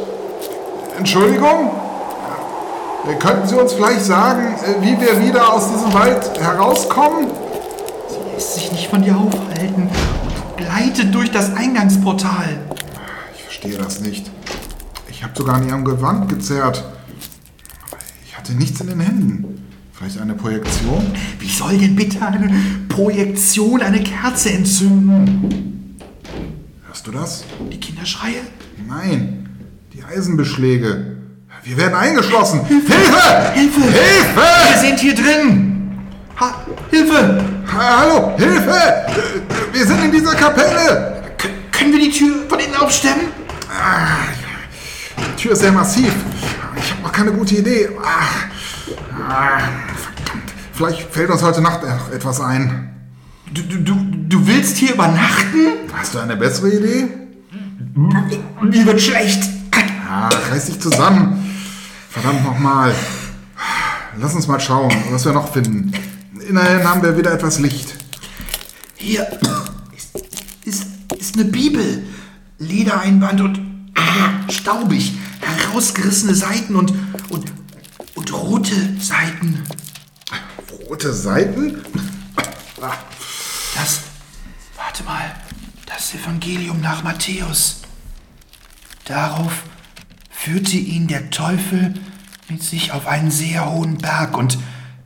Entschuldigung? 0.99 1.71
Könnten 3.19 3.49
Sie 3.49 3.55
uns 3.55 3.73
vielleicht 3.73 4.03
sagen, 4.03 4.57
äh, 4.63 4.83
wie 4.83 5.01
wir 5.01 5.27
wieder 5.27 5.55
aus 5.55 5.73
diesem 5.73 5.95
Wald 5.95 6.39
herauskommen? 6.39 7.29
Sie 8.09 8.35
lässt 8.35 8.55
sich 8.57 8.71
nicht 8.73 8.89
von 8.91 9.01
dir 9.01 9.17
aufhalten 9.17 9.89
und 9.89 10.57
gleitet 10.59 11.15
durch 11.15 11.31
das 11.33 11.57
Eingangsportal. 11.57 12.59
Ich 13.37 13.43
verstehe 13.45 13.79
das 13.79 14.01
nicht. 14.01 14.31
Ich 15.09 15.23
habe 15.23 15.33
sogar 15.35 15.55
an 15.55 15.67
Ihrem 15.67 15.87
Gewand 15.87 16.29
gezerrt. 16.29 16.85
Aber 17.91 17.99
ich 18.27 18.37
hatte 18.37 18.53
nichts 18.53 18.83
in 18.83 18.89
den 18.89 19.01
Händen. 19.01 19.60
Vielleicht 20.01 20.19
eine 20.19 20.33
Projektion? 20.33 21.13
Wie 21.39 21.51
soll 21.51 21.77
denn 21.77 21.95
bitte 21.95 22.25
eine 22.27 22.51
Projektion 22.89 23.83
eine 23.83 24.03
Kerze 24.03 24.49
entzünden? 24.51 25.99
Hörst 26.87 27.07
du 27.07 27.11
das? 27.11 27.45
Die 27.71 27.79
Kinderschreie? 27.79 28.41
Nein, 28.89 29.47
die 29.93 30.03
Eisenbeschläge. 30.03 31.19
Wir 31.65 31.77
werden 31.77 31.95
eingeschlossen. 31.95 32.65
Hilfe! 32.65 32.93
Hilfe! 33.53 33.81
Hilfe! 33.83 34.41
Wir 34.73 34.79
sind 34.81 35.01
hier 35.01 35.15
drin! 35.15 35.99
Ha 36.41 36.55
Hilfe! 36.91 37.45
Ha- 37.71 37.99
Hallo, 38.01 38.35
Hilfe! 38.39 38.81
Wir 39.71 39.87
sind 39.87 40.03
in 40.03 40.13
dieser 40.13 40.35
Kapelle. 40.35 41.25
K 41.37 41.49
können 41.73 41.93
wir 41.93 42.01
die 42.01 42.11
Tür 42.11 42.47
von 42.49 42.59
innen 42.59 42.75
aufstemmen? 42.77 43.27
Die 45.19 45.43
Tür 45.43 45.53
ist 45.53 45.61
sehr 45.61 45.73
massiv. 45.73 46.11
Ich 46.79 46.91
habe 46.93 47.03
noch 47.03 47.13
keine 47.13 47.33
gute 47.33 47.57
Idee. 47.57 47.91
Ah, 48.03 49.29
ah. 49.29 49.61
Vielleicht 50.73 51.13
fällt 51.13 51.31
uns 51.31 51.43
heute 51.43 51.61
Nacht 51.61 51.81
etwas 52.13 52.41
ein. 52.41 52.91
Du, 53.53 53.63
du, 53.63 53.79
du, 53.79 53.95
du 54.29 54.47
willst 54.47 54.77
hier 54.77 54.95
übernachten? 54.95 55.91
Hast 55.93 56.15
du 56.15 56.19
eine 56.21 56.37
bessere 56.37 56.71
Idee? 56.71 57.09
Mir 57.95 58.87
wird 58.87 59.01
schlecht. 59.01 59.43
Ah, 60.09 60.29
reiß 60.51 60.67
dich 60.67 60.81
zusammen. 60.81 61.57
Verdammt 62.11 62.45
nochmal. 62.45 62.95
Lass 64.19 64.35
uns 64.35 64.47
mal 64.47 64.61
schauen, 64.61 64.93
was 65.11 65.25
wir 65.25 65.33
noch 65.33 65.53
finden. 65.53 65.93
Immerhin 66.49 66.83
haben 66.83 67.03
wir 67.03 67.17
wieder 67.17 67.33
etwas 67.33 67.59
Licht. 67.59 67.95
Hier 68.97 69.27
ist, 69.97 70.11
ist, 70.65 70.87
ist 71.17 71.35
eine 71.37 71.45
Bibel. 71.45 72.05
Ledereinband 72.59 73.41
und 73.41 73.61
ah, 73.95 74.51
staubig. 74.51 75.13
Herausgerissene 75.41 76.35
Seiten 76.35 76.77
und, 76.77 76.93
und, 77.29 77.53
und 78.15 78.33
rote 78.33 78.75
Seiten. 79.01 79.63
Rote 80.73 81.13
Seiten? 81.13 81.83
Ah, 82.81 82.93
Das, 83.75 84.01
warte 84.77 85.03
mal, 85.05 85.35
das 85.87 86.15
Evangelium 86.15 86.81
nach 86.81 87.03
Matthäus. 87.03 87.83
Darauf 89.05 89.65
führte 90.31 90.77
ihn 90.77 91.09
der 91.09 91.31
Teufel 91.31 91.95
mit 92.49 92.63
sich 92.63 92.93
auf 92.93 93.07
einen 93.07 93.31
sehr 93.31 93.71
hohen 93.71 93.99
Berg 93.99 94.37
und 94.37 94.59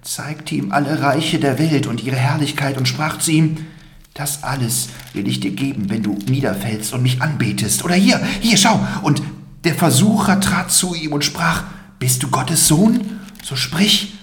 zeigte 0.03 0.55
ihm 0.55 0.73
alle 0.73 1.01
Reiche 1.01 1.39
der 1.39 1.59
Welt 1.59 1.87
und 1.87 2.03
ihre 2.03 2.17
Herrlichkeit 2.17 2.77
und 2.77 2.87
sprach 2.87 3.19
zu 3.19 3.31
ihm, 3.31 3.67
das 4.13 4.45
alles 4.45 4.89
will 5.13 5.27
ich 5.27 5.41
dir 5.41 5.51
geben, 5.51 5.91
wenn 5.91 6.03
du 6.03 6.13
niederfällst 6.29 6.93
und 6.93 7.03
mich 7.03 7.21
anbetest. 7.21 7.85
Oder 7.85 7.95
hier, 7.97 8.21
hier, 8.41 8.57
schau. 8.57 8.79
Und 9.03 9.23
der 9.65 9.75
Versucher 9.75 10.41
trat 10.41 10.71
zu 10.71 10.95
ihm 10.95 11.13
und 11.13 11.25
sprach, 11.25 11.65
bist 11.99 12.23
du 12.23 12.29
Gottes 12.29 12.69
Sohn? 12.69 13.19
So 13.43 13.57
sprich, 13.57 14.15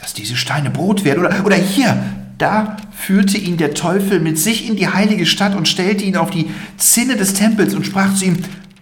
dass 0.00 0.14
diese 0.14 0.36
Steine 0.36 0.70
Brot 0.70 1.04
werden. 1.04 1.20
Oder, 1.20 1.44
oder 1.44 1.56
hier, 1.56 2.02
da 2.38 2.76
führte 2.90 3.36
ihn 3.36 3.56
der 3.56 3.74
Teufel 3.74 4.20
mit 4.20 4.38
sich 4.38 4.68
in 4.68 4.76
die 4.76 4.88
heilige 4.88 5.26
Stadt 5.26 5.54
und 5.54 5.68
stellte 5.68 6.04
ihn 6.04 6.16
auf 6.16 6.30
die 6.30 6.50
Zinne 6.78 7.16
des 7.16 7.34
Tempels 7.34 7.74
und 7.74 7.84
sprach 7.84 8.14
zu 8.14 8.24
ihm, 8.24 8.38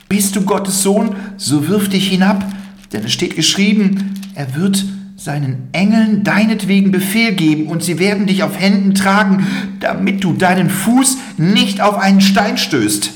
bist 0.09 0.37
du 0.37 0.43
Gottes 0.43 0.83
Sohn, 0.83 1.17
so 1.37 1.69
wirf 1.69 1.89
dich 1.89 2.09
hinab, 2.09 2.45
denn 2.93 3.05
es 3.05 3.13
steht 3.13 3.37
geschrieben, 3.37 4.15
er 4.35 4.55
wird 4.55 4.85
seinen 5.17 5.69
Engeln 5.73 6.23
deinetwegen 6.23 6.93
Befehl 6.93 7.35
geben 7.35 7.67
und 7.67 7.83
sie 7.83 7.99
werden 7.99 8.27
dich 8.27 8.45
auf 8.45 8.59
Händen 8.59 8.95
tragen, 8.95 9.47
damit 9.81 10.23
du 10.23 10.33
deinen 10.33 10.71
Fuß 10.71 11.17
nicht 11.37 11.81
auf 11.81 11.99
einen 11.99 12.21
Stein 12.21 12.57
stößt. 12.57 13.11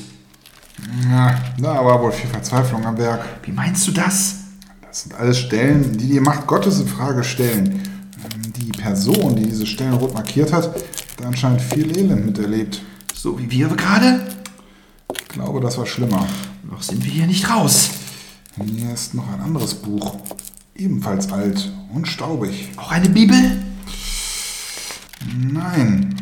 ja, 1.09 1.35
da 1.57 1.85
war 1.85 2.01
wohl 2.01 2.11
viel 2.11 2.29
Verzweiflung 2.29 2.85
am 2.85 2.97
Werk. 2.97 3.23
Wie 3.43 3.51
meinst 3.53 3.87
du 3.87 3.91
das? 3.93 4.39
Das 4.81 5.03
sind 5.03 5.15
alles 5.15 5.39
Stellen, 5.39 5.97
die 5.97 6.09
die 6.09 6.19
Macht 6.19 6.45
Gottes 6.45 6.79
in 6.79 6.87
Frage 6.87 7.23
stellen. 7.23 7.92
Die 8.63 8.71
Person, 8.71 9.35
die 9.35 9.43
diese 9.43 9.65
Stellen 9.65 9.95
rot 9.95 10.13
markiert 10.13 10.53
hat, 10.53 10.67
hat 10.73 11.25
anscheinend 11.25 11.61
viel 11.61 11.97
Elend 11.97 12.25
miterlebt. 12.25 12.81
So 13.13 13.37
wie 13.37 13.51
wir 13.51 13.67
gerade? 13.67 14.25
Ich 15.13 15.27
glaube, 15.27 15.59
das 15.59 15.77
war 15.77 15.85
schlimmer. 15.85 16.25
Noch 16.63 16.81
sind 16.81 17.03
wir 17.03 17.11
hier 17.11 17.27
nicht 17.27 17.49
raus. 17.49 17.89
Hier 18.55 18.93
ist 18.93 19.15
noch 19.15 19.29
ein 19.33 19.41
anderes 19.41 19.73
Buch. 19.73 20.15
Ebenfalls 20.75 21.29
alt 21.33 21.73
und 21.93 22.07
staubig. 22.07 22.69
Auch 22.77 22.91
eine 22.91 23.09
Bibel? 23.09 23.35
Nein, 25.37 26.15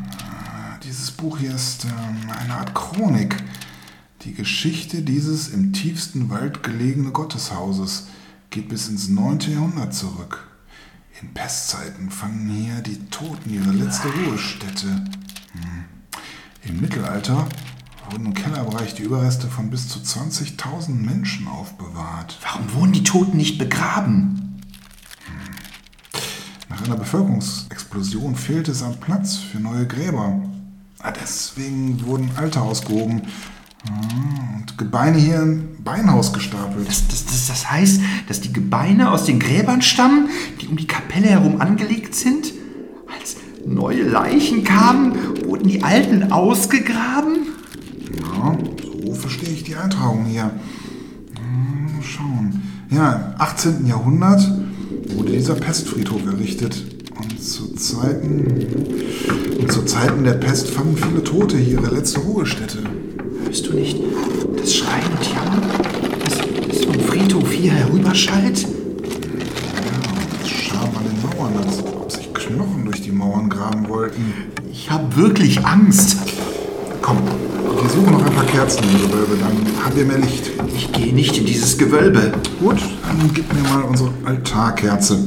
dieses 0.83 1.11
Buch 1.11 1.37
hier 1.37 1.53
ist 1.53 1.85
ähm, 1.85 2.27
eine 2.43 2.55
Art 2.55 2.73
Chronik. 2.73 3.35
Die 4.23 4.33
Geschichte 4.33 5.03
dieses 5.03 5.49
im 5.49 5.73
tiefsten 5.73 6.31
Wald 6.31 6.63
gelegene 6.63 7.11
Gotteshauses 7.11 8.07
geht 8.49 8.69
bis 8.69 8.87
ins 8.87 9.09
9. 9.09 9.41
Jahrhundert 9.51 9.93
zurück. 9.93 10.50
In 11.21 11.33
Pestzeiten 11.33 12.09
fanden 12.09 12.49
hier 12.49 12.81
die 12.81 12.97
Toten 13.09 13.53
ihre 13.53 13.71
letzte 13.71 14.07
Ruhestätte. 14.07 14.87
Hm. 14.87 15.85
Im 16.63 16.81
Mittelalter 16.81 17.47
wurden 18.09 18.27
im 18.27 18.33
Kellerbereich 18.33 18.95
die 18.95 19.03
Überreste 19.03 19.47
von 19.47 19.69
bis 19.69 19.87
zu 19.87 19.99
20.000 19.99 20.89
Menschen 20.89 21.47
aufbewahrt. 21.47 22.39
Warum 22.41 22.73
wurden 22.73 22.91
die 22.93 23.03
Toten 23.03 23.37
nicht 23.37 23.59
begraben? 23.59 24.59
Nach 26.69 26.83
einer 26.83 26.97
Bevölkerungsexplosion 26.97 28.35
fehlte 28.35 28.71
es 28.71 28.81
an 28.81 28.99
Platz 28.99 29.35
für 29.35 29.59
neue 29.59 29.85
Gräber. 29.85 30.41
Ah, 30.99 31.11
Deswegen 31.11 32.03
wurden 32.05 32.31
Alte 32.35 32.61
ausgehoben 32.61 33.23
ah, 33.87 34.55
und 34.57 34.77
Gebeine 34.77 35.17
hier 35.17 35.61
Beinhaus 35.83 36.33
gestapelt. 36.33 36.87
Das, 36.87 37.07
das, 37.07 37.25
das, 37.25 37.47
das 37.47 37.71
heißt, 37.71 38.01
dass 38.27 38.41
die 38.41 38.53
Gebeine 38.53 39.11
aus 39.11 39.25
den 39.25 39.39
Gräbern 39.39 39.81
stammen, 39.81 40.29
die 40.61 40.67
um 40.67 40.77
die 40.77 40.87
Kapelle 40.87 41.27
herum 41.27 41.59
angelegt 41.59 42.15
sind? 42.15 42.53
Als 43.19 43.37
neue 43.65 44.03
Leichen 44.03 44.63
kamen, 44.63 45.13
wurden 45.45 45.67
die 45.67 45.83
alten 45.83 46.31
ausgegraben? 46.31 47.47
Ja, 48.19 48.57
so 49.05 49.13
verstehe 49.13 49.49
ich 49.49 49.63
die 49.63 49.75
Eintragung 49.75 50.25
hier. 50.25 50.51
Hm, 51.35 51.95
Mal 51.95 52.03
schauen. 52.03 52.61
Ja, 52.89 53.33
im 53.35 53.41
18. 53.41 53.85
Jahrhundert 53.87 54.47
wurde 55.15 55.31
dieser 55.31 55.55
Pestfriedhof 55.55 56.25
errichtet. 56.25 56.85
Und 57.17 57.41
zu 57.41 57.73
Zeiten, 57.75 58.45
und 59.59 59.71
zu 59.71 59.83
Zeiten 59.83 60.23
der 60.23 60.33
Pest 60.33 60.69
fanden 60.69 60.97
viele 60.97 61.23
Tote 61.23 61.57
hier 61.57 61.79
ihre 61.79 61.93
letzte 61.93 62.19
Ruhestätte. 62.19 62.79
Hörst 63.51 63.67
du 63.67 63.73
nicht 63.73 63.97
das 64.55 64.73
Schreien 64.75 65.03
und 65.11 65.27
Jammern, 65.27 65.61
das, 66.23 66.37
das 66.69 66.85
vom 66.85 66.97
Friedhof 67.01 67.51
hier 67.51 67.73
herüberschallt? 67.73 68.61
Ja, 68.61 68.67
das 70.39 70.49
Scham 70.49 70.87
an 70.95 71.03
den 71.03 71.37
Mauern, 71.37 71.57
als 71.57 71.79
ob 71.79 72.09
sich 72.09 72.33
Knochen 72.33 72.85
durch 72.85 73.01
die 73.01 73.11
Mauern 73.11 73.49
graben 73.49 73.89
wollten. 73.89 74.33
Ich 74.71 74.89
habe 74.89 75.13
wirklich 75.17 75.65
Angst. 75.65 76.15
Komm, 77.01 77.17
wir 77.17 77.89
suchen 77.89 78.13
noch 78.13 78.25
ein 78.25 78.33
paar 78.33 78.45
Kerzen 78.45 78.85
im 78.85 79.09
Gewölbe, 79.09 79.35
dann 79.41 79.83
haben 79.83 79.97
wir 79.97 80.05
mehr 80.05 80.19
Licht. 80.19 80.49
Ich 80.73 80.89
gehe 80.93 81.13
nicht 81.13 81.37
in 81.37 81.45
dieses 81.45 81.77
Gewölbe. 81.77 82.31
Gut, 82.61 82.79
dann 83.05 83.31
gib 83.33 83.53
mir 83.53 83.67
mal 83.67 83.81
unsere 83.81 84.13
Altarkerze, 84.23 85.19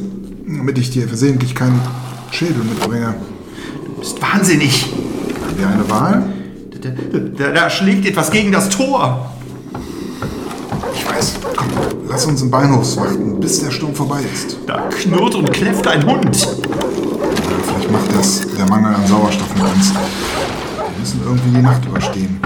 damit 0.47 0.78
ich 0.78 0.88
dir 0.88 1.07
versehentlich 1.09 1.54
keinen 1.54 1.78
Schädel 2.31 2.64
mitbringe. 2.64 3.16
Du 3.85 4.00
bist 4.00 4.23
wahnsinnig. 4.23 4.87
Haben 5.47 5.59
wir 5.59 5.69
eine 5.69 5.90
Wahl? 5.90 6.35
Da, 7.38 7.49
da, 7.49 7.71
schlägt 7.71 8.07
etwas 8.07 8.31
gegen 8.31 8.53
das 8.53 8.69
Tor. 8.69 9.31
Ich 10.95 11.09
weiß. 11.09 11.35
Komm, 11.57 11.69
lass 12.09 12.26
uns 12.26 12.43
im 12.43 12.50
Beinhof 12.50 12.97
warten, 12.97 13.41
bis 13.41 13.61
der 13.61 13.71
Sturm 13.71 13.95
vorbei 13.95 14.21
ist. 14.33 14.57
Da 14.67 14.88
knurrt 14.91 15.35
und 15.35 15.50
kläfft 15.53 15.87
ein 15.87 16.05
Hund. 16.05 16.37
Vielleicht 16.37 17.91
macht 17.91 18.14
das 18.19 18.43
der 18.57 18.69
Mangel 18.69 18.95
an 18.95 19.07
Sauerstoff 19.07 19.55
mit 19.55 19.64
uns. 19.64 19.95
Wir 19.95 21.00
müssen 21.00 21.21
irgendwie 21.25 21.57
die 21.57 21.62
Nacht 21.62 21.85
überstehen. 21.87 22.41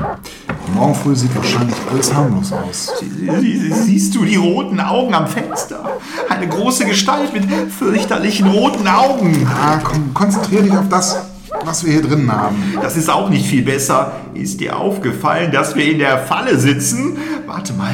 Morgen 0.74 0.94
früh 0.94 1.16
sieht 1.16 1.34
wahrscheinlich 1.34 1.74
alles 1.90 2.14
harmlos 2.14 2.52
aus. 2.52 2.92
Sie- 3.00 3.40
sie- 3.40 3.72
Siehst 3.72 4.14
du 4.14 4.24
die 4.24 4.36
roten 4.36 4.78
Augen 4.78 5.14
am 5.14 5.26
Fenster? 5.26 5.82
Eine 6.28 6.46
große 6.46 6.84
Gestalt 6.84 7.32
mit 7.32 7.44
fürchterlichen 7.72 8.46
roten 8.48 8.86
Augen. 8.86 9.46
Ah, 9.50 9.78
komm, 9.82 10.12
konzentrier 10.14 10.62
dich 10.62 10.72
auf 10.76 10.88
das, 10.90 11.16
was 11.64 11.84
wir 11.84 11.92
hier 11.92 12.02
drinnen 12.02 12.30
haben. 12.30 12.56
Das 12.80 12.96
ist 12.96 13.08
auch 13.10 13.30
nicht 13.30 13.46
viel 13.46 13.62
besser. 13.62 14.12
Ist 14.34 14.60
dir 14.60 14.76
aufgefallen, 14.76 15.52
dass 15.52 15.74
wir 15.74 15.90
in 15.90 15.98
der 15.98 16.18
Falle 16.18 16.58
sitzen? 16.58 17.16
Warte 17.46 17.72
mal, 17.72 17.92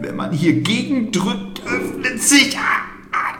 wenn 0.00 0.16
man 0.16 0.32
hier 0.32 0.60
gegendrückt, 0.62 1.62
öffnet 1.66 2.22
sich 2.22 2.56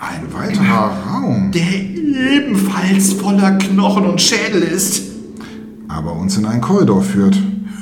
Ein 0.01 0.33
weiterer 0.33 0.97
Raum, 1.09 1.51
der 1.53 1.63
ebenfalls 1.63 3.13
voller 3.15 3.53
Knochen 3.53 4.07
und 4.07 4.21
Schädel 4.21 4.63
ist. 4.63 5.03
aber 5.89 6.13
uns 6.13 6.37
in 6.37 6.47
einen 6.47 6.61
Korridor 6.61 7.03
führt. 7.03 7.37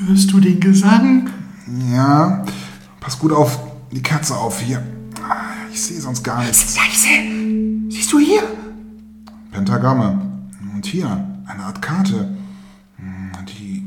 Hörst 0.07 0.33
du 0.33 0.41
den 0.41 0.59
Gesang? 0.61 1.31
Ja, 1.93 2.45
pass 3.01 3.19
gut 3.19 3.33
auf 3.33 3.59
die 3.93 4.03
Kerze 4.03 4.35
auf 4.37 4.61
hier. 4.61 4.83
Ich 5.73 5.81
sehe 5.81 6.01
sonst 6.01 6.23
gar 6.25 6.41
nichts. 6.43 6.77
Leise! 6.77 7.89
Siehst 7.89 8.13
du 8.13 8.19
hier? 8.19 8.43
Pentagramme. 9.53 10.21
Und 10.75 10.85
hier 10.87 11.25
eine 11.50 11.64
Art 11.64 11.83
Karte, 11.83 12.28
die 13.49 13.85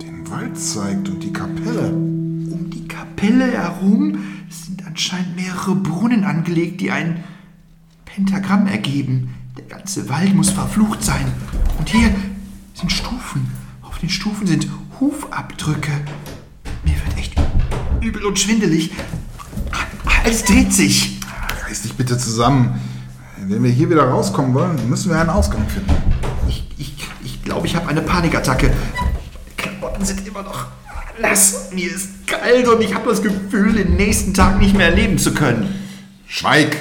den 0.00 0.28
Wald 0.30 0.58
zeigt 0.58 1.08
und 1.08 1.22
die 1.22 1.32
Kapelle. 1.32 1.92
Um 1.92 2.70
die 2.70 2.88
Kapelle 2.88 3.52
herum 3.52 4.18
sind 4.48 4.86
anscheinend 4.86 5.36
mehrere 5.36 5.74
Brunnen 5.74 6.24
angelegt, 6.24 6.80
die 6.80 6.90
ein 6.90 7.22
Pentagramm 8.04 8.66
ergeben. 8.66 9.34
Der 9.58 9.64
ganze 9.64 10.08
Wald 10.08 10.34
muss 10.34 10.50
verflucht 10.50 11.02
sein. 11.02 11.26
Und 11.78 11.88
hier 11.88 12.14
sind 12.74 12.90
Stufen. 12.90 13.50
Auf 13.82 13.98
den 13.98 14.08
Stufen 14.08 14.46
sind 14.46 14.66
Hufabdrücke. 14.98 15.92
Mir 16.84 16.94
wird 16.94 17.18
echt 17.18 17.34
übel 18.00 18.24
und 18.24 18.38
schwindelig. 18.38 18.90
Alles 20.24 20.44
dreht 20.44 20.72
sich. 20.72 21.20
Reiß 21.66 21.82
dich 21.82 21.94
bitte 21.94 22.16
zusammen. 22.16 22.80
Wenn 23.38 23.62
wir 23.62 23.70
hier 23.70 23.90
wieder 23.90 24.04
rauskommen 24.04 24.54
wollen, 24.54 24.88
müssen 24.88 25.10
wir 25.10 25.20
einen 25.20 25.30
Ausgang 25.30 25.68
finden. 25.68 26.11
Ich, 27.42 27.46
glaube, 27.46 27.66
ich 27.66 27.74
habe 27.74 27.88
eine 27.88 28.02
Panikattacke. 28.02 28.70
Die 29.48 29.56
Klamotten 29.56 30.04
sind 30.04 30.24
immer 30.28 30.44
noch 30.44 30.66
nass. 31.20 31.70
Mir 31.74 31.90
ist 31.90 32.24
kalt 32.24 32.68
und 32.68 32.80
ich 32.80 32.94
habe 32.94 33.08
das 33.10 33.20
Gefühl, 33.20 33.72
den 33.72 33.96
nächsten 33.96 34.32
Tag 34.32 34.60
nicht 34.60 34.76
mehr 34.76 34.90
erleben 34.90 35.18
zu 35.18 35.34
können. 35.34 35.74
Schweig! 36.28 36.76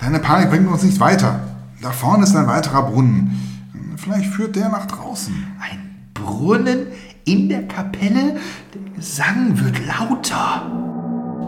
Deine 0.00 0.18
Panik 0.18 0.50
bringt 0.50 0.68
uns 0.68 0.82
nicht 0.82 0.98
weiter. 0.98 1.38
Da 1.80 1.92
vorne 1.92 2.24
ist 2.24 2.34
ein 2.34 2.48
weiterer 2.48 2.82
Brunnen. 2.82 3.94
Vielleicht 3.96 4.34
führt 4.34 4.56
der 4.56 4.70
nach 4.70 4.86
draußen. 4.86 5.34
Ein 5.60 6.08
Brunnen 6.12 6.88
in 7.26 7.48
der 7.48 7.68
Kapelle? 7.68 8.40
Der 8.74 8.92
Gesang 8.96 9.52
wird 9.64 9.86
lauter. 9.86 10.68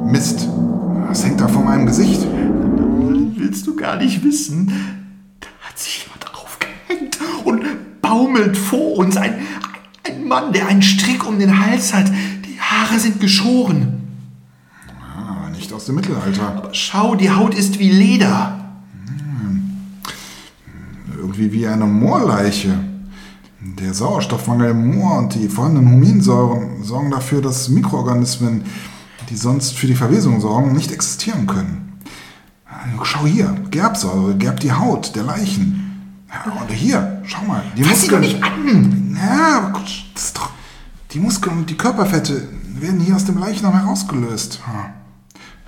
Mist, 0.04 0.48
was 1.08 1.24
hängt 1.24 1.40
da 1.40 1.48
vor 1.48 1.64
meinem 1.64 1.86
Gesicht? 1.86 2.24
Willst 3.36 3.66
du 3.66 3.74
gar 3.74 3.96
nicht 3.96 4.22
wissen? 4.22 4.72
Da 5.40 5.48
hat 5.68 5.76
sich 5.76 6.08
und 8.12 8.32
baumelt 8.32 8.56
vor 8.56 8.96
uns. 8.98 9.16
Ein, 9.16 9.34
ein 10.06 10.26
Mann, 10.26 10.52
der 10.52 10.68
einen 10.68 10.82
Strick 10.82 11.26
um 11.26 11.38
den 11.38 11.64
Hals 11.64 11.92
hat. 11.92 12.08
Die 12.08 12.60
Haare 12.60 12.98
sind 12.98 13.20
geschoren. 13.20 14.00
Ah, 15.16 15.48
nicht 15.50 15.72
aus 15.72 15.86
dem 15.86 15.96
Mittelalter. 15.96 16.48
Aber 16.48 16.74
schau, 16.74 17.14
die 17.14 17.30
Haut 17.30 17.54
ist 17.54 17.78
wie 17.78 17.90
Leder. 17.90 18.58
Irgendwie 21.16 21.52
wie 21.52 21.66
eine 21.66 21.86
Moorleiche. 21.86 22.78
Der 23.60 23.94
Sauerstoffmangel 23.94 24.70
im 24.70 24.96
Moor 24.96 25.18
und 25.18 25.34
die 25.34 25.48
vorhandenen 25.48 25.92
Huminsäuren 25.92 26.82
sorgen 26.82 27.10
dafür, 27.10 27.40
dass 27.40 27.68
Mikroorganismen, 27.68 28.64
die 29.30 29.36
sonst 29.36 29.78
für 29.78 29.86
die 29.86 29.94
Verwesung 29.94 30.40
sorgen, 30.40 30.72
nicht 30.72 30.90
existieren 30.90 31.46
können. 31.46 32.00
Schau 33.04 33.24
hier, 33.24 33.54
Gerbsäure 33.70 34.36
gerbt 34.36 34.64
die 34.64 34.72
Haut 34.72 35.14
der 35.14 35.22
Leichen. 35.22 35.81
Ja, 36.32 36.52
und 36.52 36.70
hier, 36.70 37.22
schau 37.24 37.42
mal, 37.44 37.62
die 37.76 37.84
Fass 37.84 38.00
sie 38.00 38.08
doch 38.08 38.18
Muskeln. 38.18 38.40
nicht 38.40 38.42
an! 38.42 39.18
Ja, 39.20 39.58
aber 39.58 39.78
gut, 39.78 40.04
das 40.14 40.24
ist 40.24 40.36
doch. 40.38 40.50
Die 41.12 41.20
Muskeln 41.20 41.58
und 41.58 41.70
die 41.70 41.76
Körperfette 41.76 42.48
werden 42.64 43.00
hier 43.00 43.16
aus 43.16 43.26
dem 43.26 43.38
Leichnam 43.38 43.74
herausgelöst. 43.74 44.60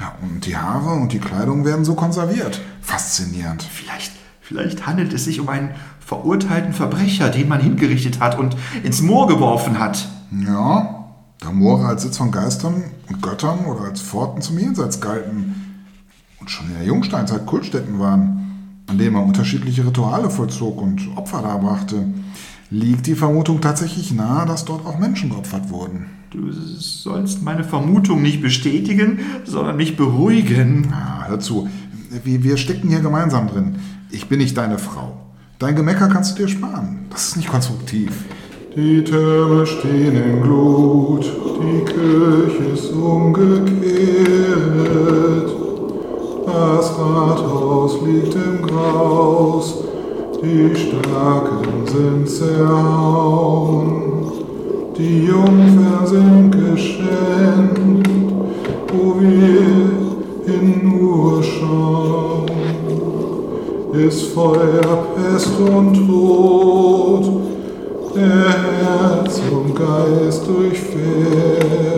Ja, 0.00 0.14
und 0.22 0.46
die 0.46 0.56
Haare 0.56 0.94
und 0.94 1.12
die 1.12 1.18
Kleidung 1.18 1.64
werden 1.64 1.84
so 1.84 1.94
konserviert. 1.94 2.60
Faszinierend. 2.80 3.62
Vielleicht, 3.62 4.12
vielleicht 4.40 4.86
handelt 4.86 5.12
es 5.12 5.24
sich 5.24 5.38
um 5.38 5.48
einen 5.48 5.70
verurteilten 6.00 6.72
Verbrecher, 6.72 7.28
den 7.28 7.48
man 7.48 7.60
hingerichtet 7.60 8.20
hat 8.20 8.38
und 8.38 8.56
ins 8.82 9.02
Moor 9.02 9.28
geworfen 9.28 9.78
hat. 9.78 10.08
Ja, 10.46 11.04
da 11.40 11.52
Moore 11.52 11.86
als 11.86 12.02
Sitz 12.02 12.16
von 12.16 12.30
Geistern 12.30 12.84
und 13.08 13.22
Göttern 13.22 13.66
oder 13.66 13.84
als 13.84 14.00
Pforten 14.00 14.42
zum 14.42 14.58
Jenseits 14.58 15.00
galten 15.00 15.84
und 16.40 16.50
schon 16.50 16.68
in 16.68 16.74
der 16.74 16.84
Jungsteinzeit 16.84 17.46
Kultstätten 17.46 17.98
waren, 17.98 18.43
an 18.86 18.98
denen 18.98 19.14
man 19.14 19.24
unterschiedliche 19.24 19.86
Rituale 19.86 20.30
vollzog 20.30 20.80
und 20.80 21.16
Opfer 21.16 21.42
darbrachte, 21.42 22.06
liegt 22.70 23.06
die 23.06 23.14
Vermutung 23.14 23.60
tatsächlich 23.60 24.12
nahe, 24.12 24.46
dass 24.46 24.64
dort 24.64 24.84
auch 24.86 24.98
Menschen 24.98 25.30
geopfert 25.30 25.70
wurden. 25.70 26.06
Du 26.30 26.50
sollst 26.50 27.42
meine 27.42 27.62
Vermutung 27.62 28.20
nicht 28.22 28.42
bestätigen, 28.42 29.20
sondern 29.44 29.76
mich 29.76 29.96
beruhigen. 29.96 30.88
Ah, 30.92 31.28
hör 31.28 31.38
zu, 31.38 31.68
wir, 32.24 32.42
wir 32.42 32.56
stecken 32.56 32.88
hier 32.88 33.00
gemeinsam 33.00 33.48
drin. 33.48 33.76
Ich 34.10 34.28
bin 34.28 34.38
nicht 34.38 34.56
deine 34.56 34.78
Frau. 34.78 35.16
Dein 35.58 35.76
Gemecker 35.76 36.08
kannst 36.08 36.36
du 36.36 36.42
dir 36.42 36.48
sparen. 36.48 37.06
Das 37.10 37.28
ist 37.28 37.36
nicht 37.36 37.48
konstruktiv. 37.48 38.24
Die 38.74 39.04
Türme 39.04 39.64
stehen 39.64 40.16
in 40.16 40.42
Glut, 40.42 41.24
die 41.24 41.84
Kirche 41.84 42.72
ist 42.74 42.90
umgekehrt. 42.92 43.64
Das 46.56 46.92
Rathaus 46.96 47.98
liegt 48.06 48.34
im 48.36 48.62
Graus, 48.62 49.78
die 50.40 50.72
Starken 50.76 51.84
sind 51.84 52.28
zerhauen. 52.28 53.82
Die 54.96 55.24
Jungfern 55.24 56.06
sind 56.06 56.52
geschenkt, 56.52 58.08
wo 58.92 59.20
wir 59.20 59.90
hin 60.46 60.80
nur 60.84 61.42
schauen 61.42 62.44
ist 64.06 64.32
Feuer, 64.32 65.06
Pest 65.14 65.58
und 65.60 66.06
Tod, 66.06 67.24
der 68.14 68.48
Herz 69.22 69.40
und 69.50 69.74
Geist 69.74 70.46
durchfährt. 70.46 71.93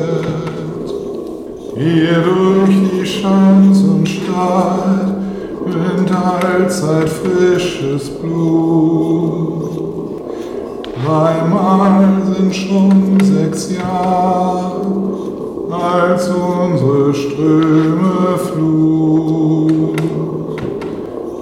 Hier 1.78 2.22
durch 2.22 2.74
die 2.90 3.04
Schanzenstadt 3.04 5.14
rinnt 5.66 6.10
allzeit 6.10 7.06
frisches 7.06 8.08
Blut. 8.18 9.72
Dreimal 11.04 12.22
sind 12.34 12.56
schon 12.56 13.20
sechs 13.20 13.76
Jahre, 13.76 14.80
als 15.70 16.30
unsere 16.30 17.12
Ströme 17.12 18.38
flut 18.38 20.00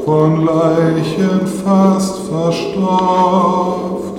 von 0.04 0.46
Leichen 0.46 1.46
fast 1.64 2.22
verstopft, 2.28 4.16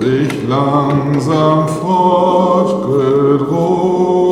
sich 0.00 0.48
langsam 0.48 1.68
fortgedrungen. 1.68 4.29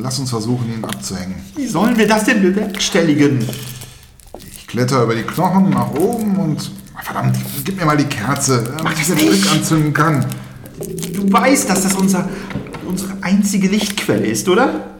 Lass 0.00 0.18
uns 0.18 0.30
versuchen, 0.30 0.72
ihn 0.72 0.84
abzuhängen. 0.84 1.36
Wie 1.56 1.66
sollen 1.66 1.96
wir 1.96 2.06
das 2.06 2.24
denn 2.24 2.42
bewerkstelligen? 2.42 3.46
Ich 4.38 4.66
kletter 4.66 5.04
über 5.04 5.14
die 5.14 5.22
Knochen 5.22 5.70
nach 5.70 5.92
oben 5.92 6.36
und. 6.36 6.70
Verdammt, 7.02 7.36
gib 7.64 7.76
mir 7.78 7.84
mal 7.84 7.96
die 7.96 8.04
Kerze, 8.04 8.62
damit 8.78 8.98
ich 8.98 9.08
das 9.08 9.16
den. 9.16 9.32
Strick 9.34 9.52
anzünden 9.52 9.92
kann. 9.92 10.24
Du 11.12 11.32
weißt, 11.32 11.68
dass 11.68 11.82
das 11.82 11.94
unser, 11.94 12.28
unsere 12.86 13.14
einzige 13.22 13.68
Lichtquelle 13.68 14.26
ist, 14.26 14.48
oder? 14.48 14.92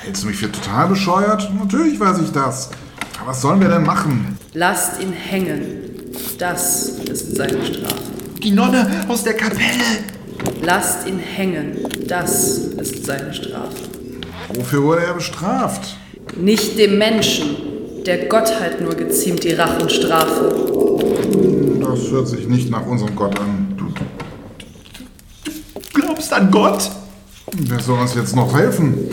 Hältst 0.00 0.22
du 0.22 0.28
mich 0.28 0.36
für 0.38 0.50
total 0.50 0.88
bescheuert? 0.88 1.50
Natürlich 1.58 2.00
weiß 2.00 2.18
ich 2.18 2.32
das. 2.32 2.70
Aber 3.20 3.30
was 3.30 3.40
sollen 3.42 3.60
wir 3.60 3.68
denn 3.68 3.84
machen? 3.84 4.38
Lasst 4.54 5.00
ihn 5.00 5.12
hängen. 5.12 5.91
Das 6.38 6.88
ist 7.10 7.36
seine 7.36 7.64
Strafe. 7.64 7.94
Die 8.42 8.50
Nonne 8.50 8.86
aus 9.08 9.22
der 9.24 9.34
Kapelle. 9.34 10.04
Lasst 10.62 11.06
ihn 11.06 11.18
hängen. 11.18 11.76
Das 12.06 12.58
ist 12.58 13.04
seine 13.06 13.32
Strafe. 13.32 13.76
Wofür 14.54 14.82
wurde 14.82 15.02
er 15.02 15.14
bestraft? 15.14 15.96
Nicht 16.36 16.78
dem 16.78 16.98
Menschen, 16.98 17.56
der 18.06 18.26
Gottheit 18.26 18.80
nur 18.80 18.94
geziemt 18.94 19.44
die 19.44 19.52
Rache 19.52 19.80
und 19.82 19.92
Strafe. 19.92 20.54
Das 21.80 22.10
hört 22.10 22.28
sich 22.28 22.46
nicht 22.48 22.70
nach 22.70 22.86
unserem 22.86 23.14
Gott 23.14 23.38
an. 23.38 23.74
Du, 23.76 23.84
Glaubst 25.92 26.32
an 26.32 26.50
Gott? 26.50 26.90
wer 27.54 27.80
soll 27.80 28.00
uns 28.00 28.14
jetzt 28.14 28.34
noch 28.34 28.56
helfen? 28.56 29.10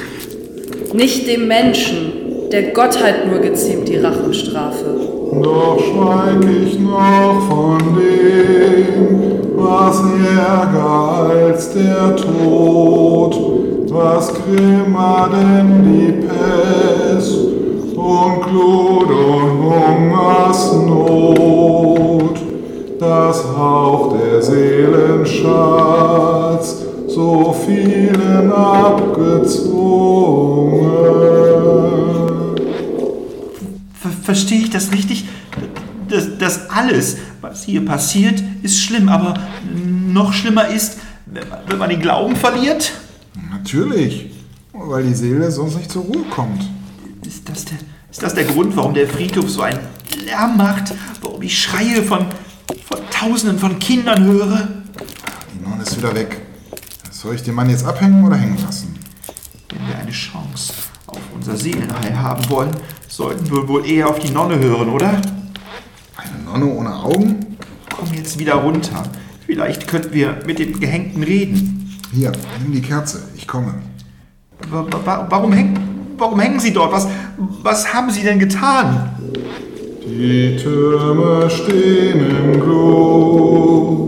Nicht 0.93 1.27
dem 1.27 1.47
Menschen, 1.47 2.13
Der 2.51 2.71
Gottheit 2.71 3.27
nur 3.27 3.39
geziemt 3.39 3.88
die 3.88 3.97
Rachenstrafe. 3.97 5.18
Doch 5.31 5.77
schweig 5.79 6.43
ich 6.43 6.79
noch 6.79 7.39
von 7.47 7.77
dem, 7.95 9.19
was 9.55 10.01
ärger 10.35 11.29
als 11.29 11.71
der 11.73 12.15
Tod, 12.15 13.39
was 13.91 14.33
grimmer 14.33 15.29
denn 15.31 15.83
die 15.83 16.13
Pest 16.25 17.37
und 17.95 18.41
Glut 18.41 19.11
und 19.11 19.51
Hungersnot, 20.65 22.39
das 22.99 23.45
Hauch 23.55 24.15
der 24.17 24.41
Seelenschatz, 24.41 26.85
so 27.07 27.53
vielen 27.67 28.51
abgezwungen. 28.51 31.48
Ver 34.29 34.35
Verstehe 34.35 34.59
ich 34.59 34.69
das 34.69 34.91
richtig? 34.91 35.25
Das, 36.07 36.37
das 36.37 36.69
alles, 36.69 37.17
was 37.41 37.63
hier 37.63 37.83
passiert, 37.83 38.43
ist 38.61 38.79
schlimm, 38.79 39.09
aber 39.09 39.33
noch 39.73 40.33
schlimmer 40.33 40.67
ist, 40.67 40.99
wenn 41.25 41.49
man, 41.49 41.59
wenn 41.65 41.77
man 41.79 41.89
den 41.89 41.99
Glauben 41.99 42.35
verliert? 42.35 42.91
Natürlich, 43.49 44.29
weil 44.71 45.01
die 45.01 45.15
Seele 45.15 45.49
sonst 45.49 45.77
nicht 45.77 45.91
zur 45.91 46.03
Ruhe 46.03 46.25
kommt. 46.29 46.61
Ist 47.25 47.49
das 47.49 47.65
der, 47.65 47.77
ist 48.11 48.21
das 48.21 48.35
der 48.35 48.43
Grund, 48.43 48.77
warum 48.77 48.93
der 48.93 49.07
Friedhof 49.07 49.49
so 49.49 49.63
einen 49.63 49.79
Lärm 50.23 50.57
macht? 50.57 50.93
Warum 51.23 51.41
ich 51.41 51.59
Schreie 51.59 52.03
von, 52.03 52.27
von 52.85 52.99
Tausenden 53.09 53.57
von 53.57 53.79
Kindern 53.79 54.25
höre? 54.25 54.67
Die 55.55 55.67
Nonne 55.67 55.81
ist 55.81 55.97
wieder 55.97 56.13
weg. 56.13 56.39
Soll 57.09 57.33
ich 57.33 57.41
den 57.41 57.55
Mann 57.55 57.67
jetzt 57.67 57.83
abhängen 57.83 58.23
oder 58.23 58.35
hängen 58.35 58.59
lassen? 58.63 58.93
Wenn 59.69 59.87
wir 59.87 59.97
eine 59.97 60.11
Chance 60.11 60.73
auf 61.07 61.19
unser 61.33 61.57
Seelenheil 61.57 62.15
haben 62.15 62.47
wollen, 62.47 62.75
sollten 63.19 63.51
wir 63.51 63.67
wohl 63.67 63.86
eher 63.86 64.08
auf 64.10 64.17
die 64.19 64.32
Nonne 64.32 64.58
hören, 64.60 64.88
oder? 64.88 65.10
Eine 66.15 66.43
Nonne 66.45 66.65
ohne 66.73 66.95
Augen? 67.03 67.58
Komm 67.93 68.13
jetzt 68.15 68.39
wieder 68.39 68.53
runter. 68.53 69.03
Vielleicht 69.45 69.89
könnten 69.89 70.13
wir 70.13 70.38
mit 70.47 70.58
dem 70.58 70.79
Gehängten 70.79 71.21
reden. 71.23 71.97
Hier, 72.13 72.32
nimm 72.63 72.71
die 72.71 72.82
Kerze, 72.82 73.23
ich 73.36 73.45
komme. 73.45 73.73
Wa- 74.71 74.86
wa- 75.03 75.27
Warum, 75.29 75.51
häng, 75.51 75.77
warum 76.17 76.39
hängen 76.39 76.62
Sie 76.62 76.71
dort? 76.71 76.93
Was, 76.93 77.10
was 77.62 77.93
haben 77.93 78.10
Sie 78.10 78.21
denn 78.23 78.39
getan? 78.39 79.10
Die 80.05 80.55
Türme 80.55 81.49
stehen 81.49 82.21
im 82.53 82.62
Glut, 82.62 83.98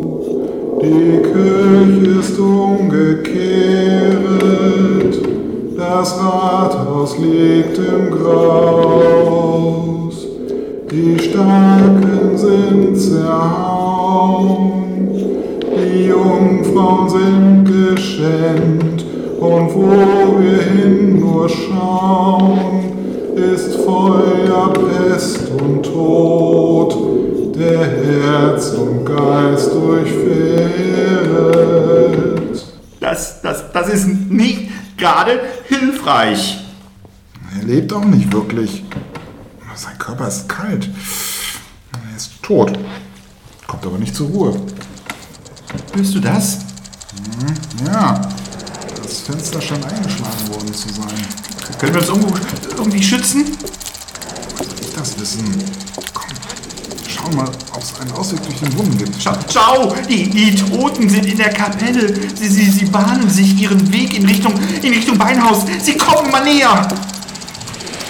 gerade 35.32 35.50
hilfreich. 35.68 36.60
Er 37.58 37.64
lebt 37.64 37.92
auch 37.94 38.06
nicht 38.06 38.32
wirklich. 38.32 38.84
Sein 39.76 39.98
Körper 39.98 40.28
ist 40.28 40.48
kalt. 40.50 40.90
Er 41.94 42.18
ist 42.18 42.32
tot. 42.42 42.78
Kommt 43.68 43.86
aber 43.86 43.98
nicht 43.98 44.16
zur 44.16 44.28
Ruhe. 44.28 44.62
Hörst 45.94 46.16
du 46.16 46.20
das? 46.20 46.60
Ja, 47.86 48.22
das 49.02 49.20
Fenster 49.22 49.62
scheint 49.62 49.86
eingeschlagen 49.86 50.48
worden 50.50 50.74
zu 50.74 50.90
sein. 50.90 51.08
Können 51.80 51.94
wir 51.94 52.02
uns 52.02 52.10
irgendwo, 52.10 52.36
irgendwie 52.78 53.02
schützen? 53.02 53.58
Ich 54.82 54.94
das 54.94 55.20
wissen. 55.20 55.46
Komm, 56.14 56.28
schau 57.08 57.30
mal, 57.32 57.50
Ausweg 58.32 58.44
durch 58.44 58.60
den 58.60 58.70
Brunnen 58.70 58.98
gibt. 58.98 59.22
Schau, 59.22 59.34
schau 59.52 59.96
die, 60.08 60.30
die 60.30 60.56
Toten 60.56 61.10
sind 61.10 61.26
in 61.26 61.38
der 61.38 61.50
Kapelle. 61.50 62.14
Sie, 62.36 62.48
sie, 62.48 62.72
sie 62.72 62.86
bahnen 62.86 63.30
sich 63.30 63.60
ihren 63.60 63.92
Weg 63.92 64.18
in 64.18 64.26
Richtung, 64.26 64.54
in 64.82 64.94
Richtung 64.94 65.18
Beinhaus. 65.18 65.66
Sie 65.82 65.98
kommen 65.98 66.32
mal 66.32 66.44
näher. 66.44 66.88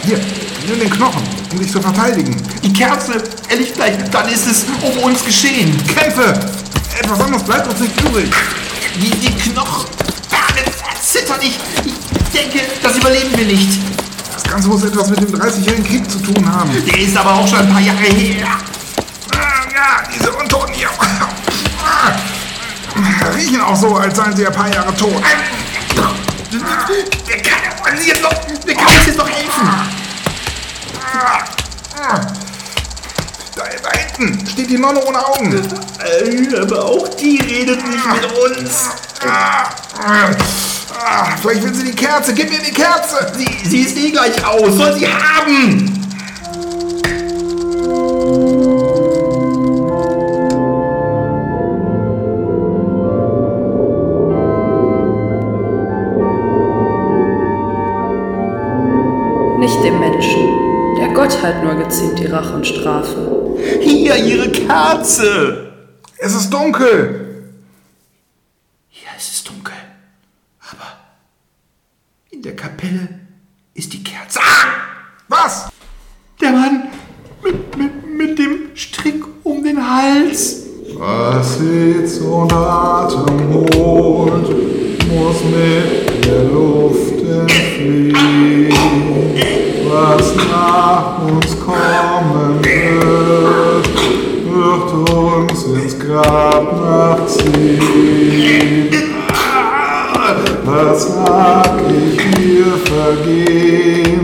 Hier, 0.06 0.20
nimm 0.68 0.80
den 0.80 0.90
Knochen, 0.90 1.22
um 1.52 1.60
dich 1.60 1.72
zu 1.72 1.82
verteidigen. 1.82 2.36
Die 2.64 2.74
Kerze 2.74 3.24
erlicht 3.50 3.76
gleich, 3.76 3.94
dann 4.12 4.28
ist 4.30 4.48
es 4.48 4.66
um 4.82 5.04
uns 5.04 5.24
geschehen. 5.24 5.76
Kämpfe! 5.88 6.34
Etwas 7.00 7.20
anderes 7.22 7.44
bleibt 7.44 7.68
uns 7.68 7.80
nicht 7.80 8.02
übrig. 8.02 8.30
Die, 8.96 9.10
die 9.10 9.34
Knochen 9.50 9.88
zittern. 11.02 11.40
Ich, 11.42 11.58
ich 11.86 12.30
denke, 12.32 12.60
das 12.84 12.98
überleben 12.98 13.36
wir 13.36 13.46
nicht. 13.46 13.80
Das 14.34 14.44
Ganze 14.44 14.68
muss 14.68 14.84
etwas 14.84 15.10
mit 15.10 15.20
dem 15.20 15.34
30-jährigen 15.34 15.86
Krieg 15.86 16.10
zu 16.10 16.20
tun 16.20 16.46
haben. 16.50 16.72
Der 16.86 17.00
ist 17.00 17.18
aber 17.18 17.34
auch 17.34 17.48
schon 17.48 17.60
ein 17.60 17.70
paar 17.70 17.82
Jahre 17.82 18.04
her. 18.04 18.48
Ja, 19.82 20.04
diese 20.14 20.32
Untoten 20.34 20.74
hier. 20.76 20.90
Riechen 23.36 23.62
auch 23.62 23.76
so, 23.76 23.96
als 23.96 24.16
seien 24.16 24.36
sie 24.36 24.46
ein 24.46 24.54
paar 24.54 24.72
Jahre 24.72 24.96
tot. 24.96 25.24
Der 27.28 27.42
kann 27.42 27.60
uns 27.92 28.06
jetzt 28.06 28.22
noch, 28.22 28.30
der 28.30 28.76
kann 28.76 28.86
uns 28.86 29.08
jetzt 29.08 29.18
noch 29.18 29.28
helfen. 29.28 29.68
Da, 33.56 33.64
da 33.82 33.90
hinten 33.98 34.46
steht 34.46 34.70
die 34.70 34.78
Nonne 34.78 35.04
ohne 35.04 35.26
Augen. 35.26 35.68
Aber 36.62 36.86
auch 36.86 37.08
die 37.16 37.42
redet 37.42 37.84
nicht 37.88 38.06
mit 38.06 38.26
uns. 38.34 38.90
Vielleicht 41.42 41.64
will 41.64 41.74
sie 41.74 41.86
die 41.86 41.96
Kerze. 41.96 42.36
Gib 42.36 42.52
mir 42.52 42.60
die 42.60 42.72
Kerze. 42.72 43.34
Sie, 43.36 43.48
sie 43.68 43.80
ist 43.80 43.98
eh 43.98 44.12
gleich 44.12 44.46
aus. 44.46 44.76
Soll 44.76 44.94
sie 45.00 45.08
haben. 45.08 46.01
Geziemt 62.52 62.52
die 62.52 62.52
Rache 62.52 62.56
und 62.56 62.68
Strafe. 62.68 63.58
Hier, 63.82 64.16
ihre 64.18 64.50
Kerze. 64.50 65.74
Es 66.18 66.36
ist 66.36 66.50
dunkel. 66.52 67.54
Hier 68.90 69.10
ist 69.18 69.34
es 69.34 69.44
dunkel. 69.44 69.74
Aber 70.72 70.98
in 72.30 72.42
der 72.42 72.56
Kapelle 72.56 73.08
ist 73.74 73.92
die 73.94 74.04
Kerze. 74.04 74.40
Ah! 74.40 74.68
Was? 75.28 75.70
Der 76.40 76.52
Mann 76.52 76.90
mit, 77.44 77.78
mit, 77.78 78.18
mit 78.18 78.40
dem 78.40 78.76
Strick 78.76 79.24
um 79.44 79.64
den 79.64 79.78
Hals. 79.78 80.64
Was 80.98 81.58
Sitz 81.58 82.20
und 82.20 82.52
Atem 82.52 83.66
holt, 83.74 84.50
muss 85.08 85.44
mit 85.46 86.26
der 86.26 86.44
Luft 86.44 87.22
entfliehen. 87.24 88.72
Was 89.88 90.36
nach 90.36 91.24
uns 91.24 91.60
kommen 91.60 91.91
Grab 96.12 96.68
nachziehen. 96.82 98.90
Was 100.66 101.08
sag 101.08 101.72
ich 101.88 102.20
hier 102.38 102.74
vergehen, 102.84 104.20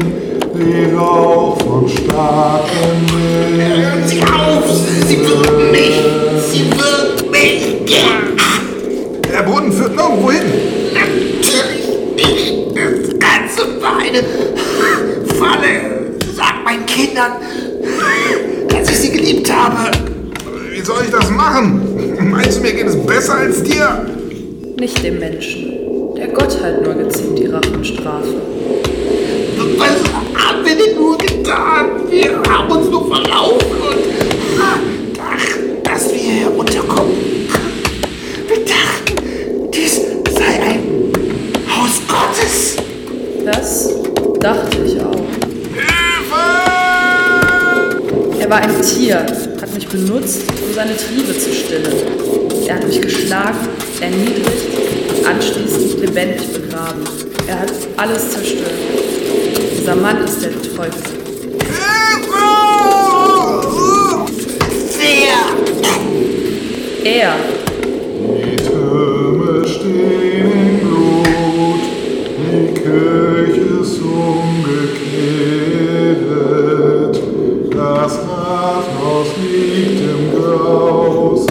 wie 0.54 0.94
Rauch 0.94 1.58
von 1.62 1.88
starkem 1.88 3.08
Wind. 3.14 4.06
Sie 4.06 4.22
auf! 4.22 4.66
Sie 5.08 5.18
wird 5.18 5.72
mich! 5.72 5.96
Sie 6.52 6.70
wird 6.72 7.32
mich! 7.32 7.64
Der 9.32 9.44
Brunnen 9.44 9.72
führt 9.72 9.96
nirgendwo 9.96 10.32
hin. 10.32 10.52
Natürlich 10.94 11.88
nicht! 12.18 12.76
Das 12.76 13.18
Ganze 13.18 13.82
war 13.82 14.00
eine 14.00 14.24
Falle! 15.40 16.18
Sag 16.36 16.66
meinen 16.66 16.86
Kindern, 16.86 17.32
dass 18.68 18.90
ich 18.90 18.98
sie 18.98 19.12
geliebt 19.12 19.50
habe! 19.50 20.07
Soll 20.88 21.04
ich 21.04 21.12
das 21.12 21.30
machen? 21.30 21.82
Meinst 22.32 22.60
du, 22.60 22.62
mir 22.62 22.72
geht 22.72 22.88
es 22.88 22.96
besser 22.96 23.40
als 23.40 23.62
dir? 23.62 24.06
Nicht 24.80 25.04
dem 25.04 25.20
Menschen. 25.20 26.16
Der 26.16 26.30
Gottheit 26.30 26.82
nur 26.82 26.94
geziemt 26.94 27.38
die 27.38 27.48
Rache 27.48 27.72
und 27.74 27.86
Strafe. 27.86 28.42
Was 29.78 29.98
haben 30.42 30.64
wir 30.64 30.78
denn 30.78 30.96
nur 30.96 31.18
getan? 31.18 31.88
Wir 32.10 32.42
haben 32.50 32.72
uns 32.72 32.90
nur 32.90 33.06
verlaufen 33.06 33.68
und 33.70 35.18
dachten, 35.18 35.84
dass 35.84 36.10
wir 36.10 36.20
hier 36.20 36.58
unterkommen. 36.58 37.18
Wir 38.48 38.64
dachten, 38.64 39.70
dies 39.74 40.00
sei 40.40 40.62
ein 40.68 41.12
Haus 41.68 42.02
Gottes. 42.08 42.78
Das 43.44 43.94
dachte 44.40 44.78
ich 44.86 45.02
auch. 45.02 45.22
Er 48.40 48.50
war 48.50 48.60
ein 48.60 48.82
Tier, 48.82 49.26
mich 49.78 49.88
benutzt, 49.90 50.42
um 50.66 50.74
seine 50.74 50.98
Triebe 50.98 51.38
zu 51.38 51.54
stillen. 51.54 51.94
Er 52.68 52.76
hat 52.76 52.88
mich 52.88 53.00
geschlagen, 53.00 53.60
erniedrigt 54.02 54.48
und 55.10 55.28
anschließend 55.28 56.00
lebendig 56.02 56.48
begraben. 56.52 57.04
Er 57.48 57.60
hat 57.60 57.72
alles 57.96 58.32
zerstört. 58.32 58.72
Dieser 59.80 59.96
Mann 59.96 60.24
ist 60.24 60.42
der 60.42 60.52
Teufel. 60.52 61.18
Er, 67.04 67.36
Die 68.20 68.56
Türme 68.58 69.66
stehen 69.66 70.52
im 70.52 70.80
Blut, 70.80 71.84
die 72.38 72.74
Kirche 72.74 73.66
ist 73.82 74.02
umgekehrt, 74.02 75.67
liegt 79.42 80.02
Graus, 80.34 81.46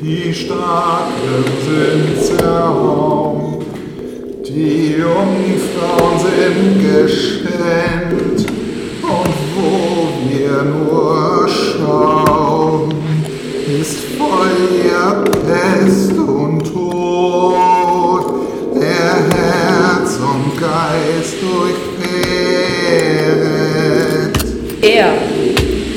die 0.00 0.32
Starken 0.32 1.44
sind 1.66 2.38
zerhauen, 2.38 3.58
die 4.46 4.96
Jungfrauen 4.98 6.18
sind 6.18 6.60
geschämt, 6.82 8.40
und 9.02 9.34
wo 9.54 9.68
wir 10.28 10.62
nur 10.62 11.03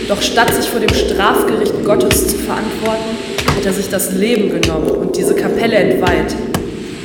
Doch 0.08 0.22
statt 0.22 0.54
sich 0.54 0.70
vor 0.70 0.80
dem 0.80 0.93
Strafgericht 0.93 1.84
Gottes 1.84 2.30
zu 2.30 2.38
verantworten, 2.38 3.17
hat 3.56 3.65
er 3.65 3.74
sich 3.74 3.89
das 3.89 4.13
Leben 4.13 4.50
genommen 4.50 4.89
und 4.89 5.17
diese 5.17 5.36
Kapelle 5.36 5.76
entweiht. 5.76 6.34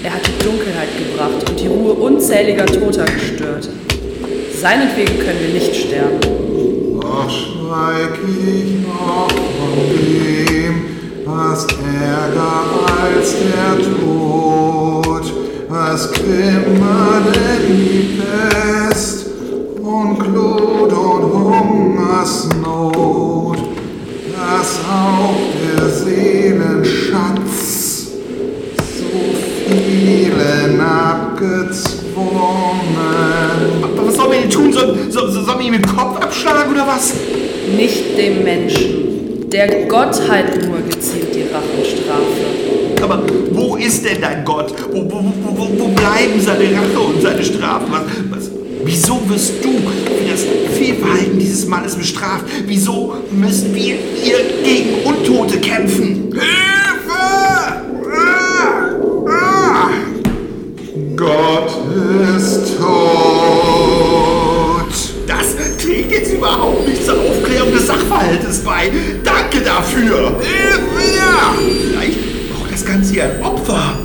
Er 0.05 0.15
hat 0.15 0.21
die 0.25 0.45
Dunkelheit 0.45 0.89
gebracht 0.97 1.51
und 1.51 1.59
die 1.59 1.67
Ruhe 1.67 1.95
unzähliger 1.95 2.65
Toter 2.65 3.05
gestört. 3.05 3.69
Seinetwegen 4.61 5.19
können 5.19 5.41
wir 5.41 5.55
nicht 5.55 5.75
sterben. 5.75 6.21
Doch 7.01 7.29
schweig 7.29 8.19
ich 8.23 8.87
noch 8.87 9.29
von 9.29 9.75
dem, 9.99 10.85
was 11.25 11.67
ärger 11.67 12.65
als 13.03 13.35
der 13.35 13.85
Tod, 13.99 15.33
was 15.69 16.13
grimmer 16.13 17.23
denn 17.35 17.77
die 17.77 18.21
Pest 18.21 19.32
Seelenschatz 26.13 28.09
so 28.99 29.11
vielen 29.69 30.81
abgezwungen. 30.81 32.03
Aber 33.83 34.07
was 34.07 34.17
sollen 34.17 34.33
wir 34.33 34.41
denn 34.41 34.51
tun? 34.51 34.73
Soll, 34.73 34.97
soll, 35.09 35.31
sollen 35.31 35.59
wir 35.59 35.67
ihm 35.67 35.73
den 35.73 35.83
Kopf 35.83 36.21
abschlagen 36.21 36.73
oder 36.73 36.87
was? 36.87 37.15
Nicht 37.77 38.19
dem 38.19 38.45
Menschen. 38.45 39.49
Der 39.51 39.87
Gottheit 39.87 40.67
nur 40.67 40.81
geziemt 40.89 41.35
die 41.35 41.45
Rachenstrafe. 41.53 43.03
Aber 43.03 43.23
wo 43.51 43.77
ist 43.77 44.05
denn 44.05 44.21
dein 44.21 44.45
Gott? 44.45 44.75
Wo, 44.93 45.05
wo, 45.05 45.25
wo, 45.43 45.59
wo, 45.59 45.69
wo 45.79 45.89
bleiben 45.89 46.41
seine 46.41 46.65
Rache 46.65 47.01
und 47.01 47.23
seine 47.23 47.43
Strafen? 47.43 47.93
Wieso 48.85 49.21
wirst 49.29 49.65
du 49.65 49.71
für 49.71 50.25
das 50.31 50.45
Fehlverhalten 50.77 51.39
dieses 51.39 51.67
Mannes 51.67 51.95
bestraft? 51.95 52.47
Wieso 52.67 53.15
müssen 53.31 53.73
wir 53.75 53.95
hier 54.23 54.39
gegen 54.65 55.05
Untote 55.05 55.61
kämpfen? 55.61 56.33
Hilfe! 56.33 57.13
Ah! 58.11 58.73
Ah! 59.29 59.91
Gott 61.17 61.71
ist 62.37 62.77
tot. 62.79 62.89
Das 65.29 65.55
trägt 65.79 66.11
jetzt 66.11 66.33
überhaupt 66.33 66.89
nicht 66.89 67.07
zur 67.07 67.21
Aufklärung 67.21 67.73
des 67.73 67.87
Sachverhaltes 67.87 68.59
bei. 68.65 68.91
Danke 69.23 69.61
dafür. 69.61 70.41
Hilf 70.41 70.81
mir! 70.97 71.55
Vielleicht 71.91 72.19
braucht 72.53 72.73
das 72.73 72.85
Ganze 72.85 73.13
hier 73.13 73.25
ein 73.25 73.43
Opfer. 73.43 73.99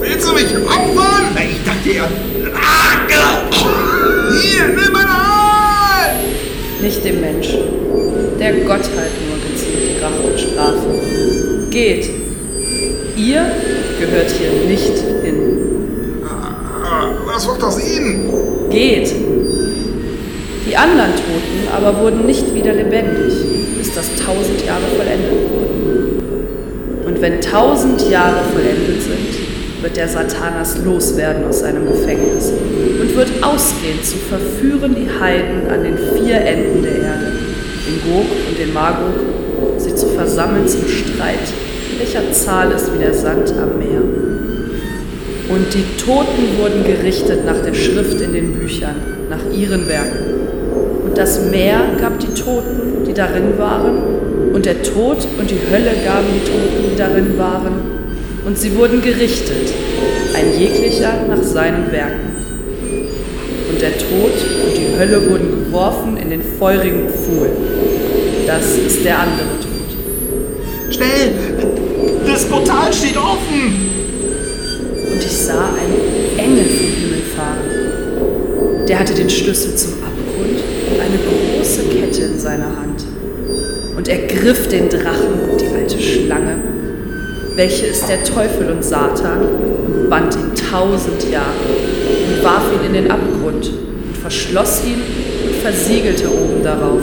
Willst 0.00 0.28
du 0.28 0.32
mich 0.34 0.46
opfern? 0.66 1.36
Ich 1.48 1.64
dachte 1.64 1.90
ja... 1.96 2.08
Ah, 2.54 2.94
Hier, 4.40 4.68
nimm 4.68 4.92
meine 4.92 5.08
Hand! 5.08 6.18
Nicht 6.80 7.04
dem 7.04 7.20
Menschen. 7.20 7.60
Der 8.38 8.52
Gottheit 8.52 9.12
nur 9.28 9.38
geziemt 9.50 9.96
die 9.96 10.02
Rache 10.02 10.22
und 10.22 10.38
Strafe. 10.38 11.68
Geht. 11.70 12.10
Ihr 13.16 13.46
gehört 14.00 14.30
hier 14.30 14.68
nicht 14.68 14.98
hin. 15.22 15.54
Was 17.26 17.46
wird 17.48 17.62
aus 17.62 17.78
Ihnen? 17.78 18.30
Geht. 18.70 19.12
Die 20.66 20.76
anderen 20.76 21.12
Toten 21.12 21.68
aber 21.74 22.00
wurden 22.00 22.26
nicht 22.26 22.54
wieder 22.54 22.72
lebendig, 22.72 23.34
bis 23.78 23.94
das 23.94 24.06
tausend 24.24 24.64
Jahre 24.64 24.86
vollendet 24.96 25.50
wurden. 25.50 27.06
Und 27.06 27.20
wenn 27.20 27.40
tausend 27.40 28.08
Jahre 28.10 28.44
vollendet 28.52 29.02
sind, 29.02 29.33
wird 29.84 29.98
der 29.98 30.08
Satanas 30.08 30.78
loswerden 30.82 31.44
aus 31.44 31.60
seinem 31.60 31.86
Gefängnis 31.86 32.50
und 33.00 33.14
wird 33.14 33.28
ausgehen 33.42 34.02
zu 34.02 34.16
verführen 34.16 34.96
die 34.96 35.10
Heiden 35.20 35.68
an 35.70 35.84
den 35.84 35.98
vier 35.98 36.36
Enden 36.36 36.82
der 36.82 36.96
Erde, 36.96 37.32
den 37.86 38.10
Gog 38.10 38.24
und 38.48 38.58
den 38.58 38.72
Magog, 38.72 39.12
sie 39.76 39.94
zu 39.94 40.06
versammeln 40.06 40.66
zum 40.66 40.88
Streit, 40.88 41.52
welcher 41.98 42.32
Zahl 42.32 42.72
ist 42.72 42.94
wie 42.94 42.98
der 42.98 43.12
Sand 43.12 43.52
am 43.60 43.78
Meer. 43.78 44.00
Und 45.50 45.74
die 45.74 45.84
Toten 46.02 46.58
wurden 46.58 46.82
gerichtet 46.82 47.44
nach 47.44 47.60
der 47.62 47.74
Schrift 47.74 48.22
in 48.22 48.32
den 48.32 48.54
Büchern, 48.54 48.96
nach 49.28 49.52
ihren 49.54 49.86
Werken. 49.86 51.04
Und 51.04 51.18
das 51.18 51.42
Meer 51.50 51.80
gab 52.00 52.18
die 52.20 52.32
Toten, 52.32 53.04
die 53.06 53.12
darin 53.12 53.58
waren, 53.58 54.54
und 54.54 54.64
der 54.64 54.82
Tod 54.82 55.28
und 55.38 55.50
die 55.50 55.60
Hölle 55.70 55.90
gaben 56.06 56.28
die 56.32 56.50
Toten, 56.50 56.90
die 56.90 56.96
darin 56.96 57.36
waren, 57.36 57.93
und 58.44 58.58
sie 58.58 58.76
wurden 58.76 59.00
gerichtet, 59.00 59.72
ein 60.34 60.58
jeglicher 60.58 61.14
nach 61.28 61.42
seinen 61.42 61.90
Werken. 61.90 62.34
Und 63.70 63.80
der 63.80 63.96
Tod 63.96 64.32
und 64.66 64.76
die 64.76 64.98
Hölle 64.98 65.30
wurden 65.30 65.64
geworfen 65.64 66.16
in 66.16 66.30
den 66.30 66.42
feurigen 66.58 67.08
Pfuhl. 67.08 67.50
Das 68.46 68.76
ist 68.76 69.04
der 69.04 69.20
andere 69.20 69.46
Tod. 69.60 70.94
Schnell! 70.94 71.32
Das 72.26 72.44
Portal 72.44 72.92
steht 72.92 73.16
offen! 73.16 73.90
Und 75.12 75.24
ich 75.24 75.32
sah 75.32 75.70
einen 75.74 76.38
Engel 76.38 76.64
vom 76.64 76.86
Himmel 76.86 77.22
fahren. 77.36 78.86
Der 78.86 78.98
hatte 78.98 79.14
den 79.14 79.30
Schlüssel 79.30 79.74
zum 79.76 79.92
Abgrund 79.94 80.60
und 80.90 81.00
eine 81.00 81.18
große 81.18 81.82
Kette 81.84 82.32
in 82.32 82.38
seiner 82.38 82.66
Hand. 82.66 83.04
Und 83.96 84.08
er 84.08 84.26
griff 84.26 84.68
den 84.68 84.88
Drachen, 84.88 85.56
die 85.58 85.74
alte 85.74 86.00
Schlange, 86.00 86.56
welche 87.54 87.86
ist 87.86 88.08
der 88.08 88.24
Teufel 88.24 88.70
und 88.70 88.84
Satan, 88.84 89.40
und 89.42 90.10
band 90.10 90.34
ihn 90.34 90.52
tausend 90.70 91.22
Jahre 91.30 91.46
und 92.28 92.44
warf 92.44 92.64
ihn 92.72 92.86
in 92.86 92.92
den 92.94 93.10
Abgrund 93.10 93.68
und 93.68 94.16
verschloss 94.20 94.82
ihn 94.84 95.00
und 95.46 95.56
versiegelte 95.62 96.28
oben 96.28 96.62
darauf, 96.62 97.00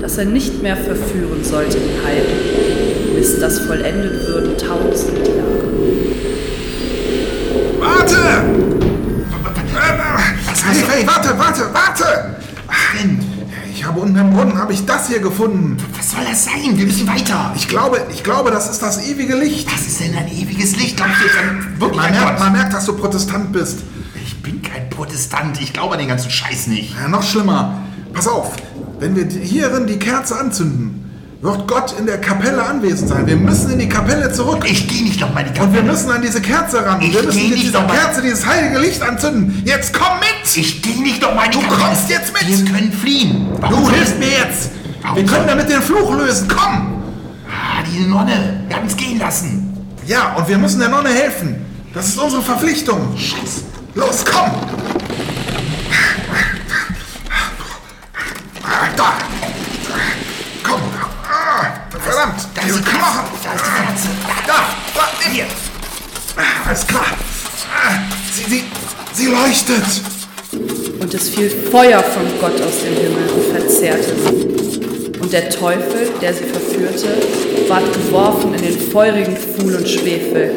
dass 0.00 0.18
er 0.18 0.26
nicht 0.26 0.62
mehr 0.62 0.76
verführen 0.76 1.42
sollte 1.42 1.78
die 1.78 2.06
Heiden, 2.06 3.16
bis 3.16 3.38
das 3.40 3.60
vollendet 3.60 4.26
würden 4.28 4.56
tausend 4.56 5.18
Jahre. 5.18 5.50
Warte! 7.78 8.16
Hey, 10.62 10.84
hey, 10.88 11.06
warte, 11.06 11.38
warte, 11.38 11.62
warte! 11.72 12.36
Denn, 12.98 13.18
Ich 13.72 13.86
habe 13.86 14.00
unten 14.00 14.18
im 14.18 14.30
Brunnen 14.30 14.58
habe 14.58 14.74
ich 14.74 14.84
das 14.84 15.08
hier 15.08 15.20
gefunden. 15.20 15.78
Was 16.10 16.16
soll 16.16 16.24
das 16.30 16.44
sein? 16.44 16.76
Wir 16.76 16.86
müssen 16.86 17.06
weiter. 17.06 17.52
Ich 17.56 17.68
glaube, 17.68 18.00
ich 18.12 18.22
glaube, 18.24 18.50
das 18.50 18.68
ist 18.70 18.82
das 18.82 19.06
ewige 19.06 19.36
Licht. 19.36 19.68
Was 19.72 19.86
ist 19.86 20.00
denn 20.00 20.14
ein 20.16 20.28
ewiges 20.28 20.76
Licht? 20.76 20.96
Glaubst 20.96 21.20
du, 21.20 21.26
ist 21.26 21.36
ein 21.38 21.80
wirklich 21.80 21.96
Man 22.00 22.06
ein 22.06 22.12
merkt, 22.12 22.30
Gott? 22.30 22.38
man 22.40 22.52
merkt, 22.52 22.72
dass 22.72 22.86
du 22.86 22.96
Protestant 22.96 23.52
bist. 23.52 23.80
Ich 24.24 24.42
bin 24.42 24.60
kein 24.62 24.88
Protestant. 24.90 25.60
Ich 25.60 25.72
glaube 25.72 25.94
an 25.94 25.98
den 26.00 26.08
ganzen 26.08 26.30
Scheiß 26.30 26.66
nicht. 26.68 26.94
Ja, 27.00 27.08
noch 27.08 27.22
schlimmer. 27.22 27.82
Pass 28.12 28.26
auf, 28.26 28.52
wenn 28.98 29.14
wir 29.14 29.26
hierin 29.40 29.86
die 29.86 29.98
Kerze 29.98 30.38
anzünden, 30.38 30.96
wird 31.42 31.66
Gott 31.68 31.94
in 31.98 32.04
der 32.06 32.20
Kapelle 32.20 32.62
anwesend 32.62 33.08
sein. 33.08 33.26
Wir 33.26 33.36
müssen 33.36 33.70
in 33.70 33.78
die 33.78 33.88
Kapelle 33.88 34.30
zurück. 34.32 34.64
Ich 34.68 34.88
gehe 34.88 35.02
nicht 35.04 35.20
noch 35.20 35.32
mal 35.32 35.42
die 35.44 35.50
Und 35.50 35.56
wir 35.72 35.80
Kapelle. 35.80 35.82
müssen 35.92 36.10
an 36.10 36.20
diese 36.22 36.40
Kerze 36.42 36.84
ran. 36.84 37.00
Ich 37.00 37.14
wir 37.14 37.22
müssen 37.22 37.40
mit 37.42 37.50
nicht 37.52 37.64
dieser. 37.64 37.82
Kerze 37.84 38.20
dieses 38.20 38.44
heilige 38.44 38.78
Licht 38.78 39.00
anzünden. 39.02 39.62
Jetzt 39.64 39.94
komm 39.94 40.18
mit! 40.18 40.56
Ich 40.56 40.82
gehe 40.82 41.00
nicht 41.02 41.22
noch 41.22 41.34
mal 41.34 41.44
in 41.44 41.52
die 41.52 41.58
Du 41.58 41.62
Kapelle. 41.64 41.82
kommst 41.84 42.10
jetzt 42.10 42.32
mit. 42.34 42.46
Wir 42.66 42.72
können 42.74 42.92
fliehen. 42.92 43.46
Warum 43.60 43.84
Du 43.84 43.90
hilfst 43.90 44.18
mir 44.18 44.28
jetzt! 44.28 44.70
Warum 45.02 45.16
Wir 45.16 45.24
können 45.24 45.46
damit 45.46 45.68
den 45.68 45.82
Fluch 45.82 46.14
lösen. 46.14 46.48
Komm! 46.48 47.02
Ah, 47.48 47.82
die 47.82 48.00
Nonne. 48.00 48.64
Wir 48.68 48.76
haben 48.76 48.84
uns 48.84 48.96
gehen 48.96 49.18
lassen. 49.18 49.86
Ja, 50.06 50.34
und 50.34 50.48
wir 50.48 50.58
müssen 50.58 50.80
der 50.80 50.88
Nonne 50.88 51.10
helfen. 51.10 51.64
Das 51.94 52.08
ist 52.08 52.18
unsere 52.18 52.42
Verpflichtung. 52.42 53.16
Scheiße. 53.16 53.62
Los, 53.94 54.24
komm! 54.24 54.50
Da! 58.96 59.12
Da 62.54 62.62
ist 62.62 62.78
die 62.78 62.82
Knochen. 62.82 63.24
Da 63.42 63.54
ist 63.54 63.64
die 63.64 63.86
Katze. 63.86 64.08
Da, 64.46 64.54
da, 64.94 65.30
hier. 65.30 65.46
Alles 66.66 66.86
klar. 66.86 67.06
Sie, 68.32 68.44
sie, 68.44 68.64
sie 69.14 69.26
leuchtet. 69.26 69.84
Und 71.00 71.14
es 71.14 71.28
fiel 71.30 71.50
Feuer 71.70 72.02
von 72.02 72.26
Gott 72.40 72.60
aus 72.60 72.80
dem 72.84 72.94
Himmel 72.94 73.28
und 73.30 73.56
verzehrte 73.56 74.14
sie. 74.16 74.89
Und 75.20 75.32
der 75.32 75.50
Teufel, 75.50 76.08
der 76.20 76.32
sie 76.32 76.44
verführte, 76.44 77.08
ward 77.68 77.92
geworfen 77.92 78.54
in 78.54 78.62
den 78.62 78.78
feurigen 78.78 79.36
Pfuhl 79.36 79.76
und 79.76 79.88
Schwefel, 79.88 80.50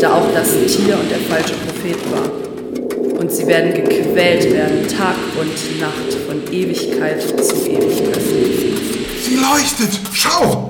da 0.00 0.14
auch 0.14 0.26
das 0.34 0.50
Tier 0.50 0.98
und 0.98 1.10
der 1.10 1.20
falsche 1.20 1.54
Prophet 1.54 1.96
war. 2.10 3.20
Und 3.20 3.30
sie 3.30 3.46
werden 3.46 3.72
gequält 3.74 4.52
werden, 4.52 4.88
Tag 4.88 5.14
und 5.38 5.80
Nacht, 5.80 6.14
von 6.26 6.42
Ewigkeit 6.52 7.22
zu 7.22 7.54
Ewigkeit. 7.66 8.22
Sie 9.22 9.36
leuchtet. 9.36 10.00
Schau. 10.12 10.68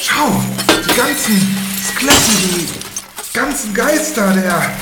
Schau. 0.00 0.42
Die 0.68 0.96
ganzen 0.96 1.56
Skelette, 1.88 2.18
die 2.52 3.38
ganzen 3.38 3.74
Geister, 3.74 4.32
der 4.34 4.72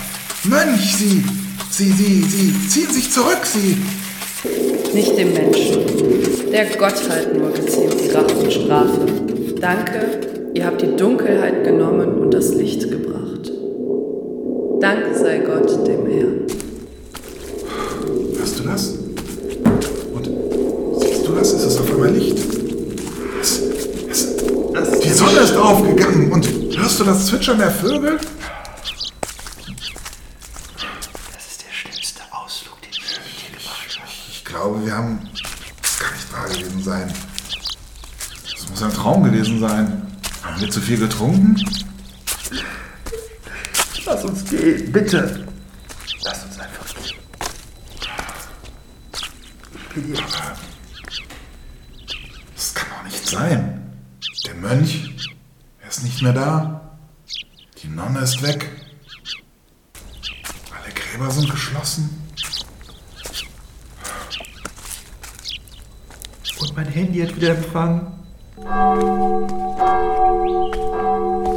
Mönch, 0.44 0.96
sie, 0.96 1.22
sie, 1.70 1.92
sie, 1.92 2.22
sie 2.22 2.68
ziehen 2.68 2.92
sich 2.92 3.12
zurück. 3.12 3.44
Sie, 3.44 3.76
Nicht 4.94 5.18
dem 5.18 5.32
Menschen. 5.32 6.50
Der 6.52 6.66
Gottheit 6.76 7.36
nur 7.36 7.50
geziemt 7.52 7.96
die 8.02 8.10
Rache 8.10 8.36
und 8.36 8.52
Strafe. 8.52 9.00
Danke, 9.60 10.50
ihr 10.54 10.64
habt 10.66 10.80
die 10.80 10.96
Dunkelheit 10.96 11.64
genommen 11.64 12.18
und 12.18 12.32
das 12.32 12.54
Licht 12.54 12.90
gebracht. 12.90 13.50
Dank 14.80 15.16
sei 15.16 15.38
Gott 15.38 15.86
dem 15.86 16.06
Herrn. 16.06 16.46
hörst 18.38 18.58
du 18.58 18.62
das? 18.64 18.88
Und 20.12 20.28
siehst 21.00 21.26
du 21.26 21.32
das? 21.32 21.52
Es 21.52 21.62
ist 21.64 21.80
auf 21.80 21.90
einmal 21.92 22.10
Licht. 22.10 22.38
Es, 23.40 23.60
es, 24.10 25.00
die 25.00 25.08
Sonne 25.08 25.40
ist 25.40 25.56
aufgegangen. 25.56 26.30
Und 26.30 26.46
hörst 26.76 27.00
du 27.00 27.04
das 27.04 27.26
Zwitschern 27.26 27.58
der 27.58 27.70
Vögel? 27.70 28.18
Das 31.32 31.46
ist 31.46 31.64
der 31.66 31.72
schlimmste 31.72 32.22
Ausflug, 32.30 32.80
den 32.82 32.90
ich 32.90 32.98
je 32.98 33.48
gemacht 33.58 33.98
habe. 33.98 34.10
Ich 34.30 34.44
glaube, 34.44 34.84
wir 34.84 34.92
haben. 34.92 35.18
Das 35.82 35.98
kann 35.98 36.14
nicht 36.14 36.32
wahr 36.32 36.48
gewesen 36.48 36.82
sein. 36.82 37.12
Das 38.52 38.70
muss 38.70 38.82
ein 38.82 38.92
Traum 38.92 39.24
gewesen 39.24 39.58
sein. 39.60 40.02
Haben 40.42 40.60
wir 40.60 40.70
zu 40.70 40.75
viel 40.86 40.98
getrunken? 40.98 41.56
Lass 44.04 44.24
uns 44.24 44.44
gehen, 44.44 44.92
bitte. 44.92 45.44
Lass 46.22 46.44
uns 46.44 46.58
einfach 46.60 46.86
gehen. 49.94 50.14
Das 52.54 52.74
kann 52.74 52.88
doch 52.96 53.02
nicht 53.02 53.26
sein. 53.26 53.98
Der 54.46 54.54
Mönch, 54.54 55.10
er 55.82 55.88
ist 55.88 56.04
nicht 56.04 56.22
mehr 56.22 56.32
da. 56.32 56.96
Die 57.82 57.88
Nonne 57.88 58.20
ist 58.20 58.40
weg. 58.42 58.70
Alle 60.70 60.94
Gräber 60.94 61.32
sind 61.32 61.50
geschlossen. 61.50 62.22
Und 66.60 66.76
mein 66.76 66.86
Handy 66.86 67.26
hat 67.26 67.34
wieder 67.34 67.56
Empfang. 67.56 68.25
Thank 68.58 68.70
you. 71.50 71.55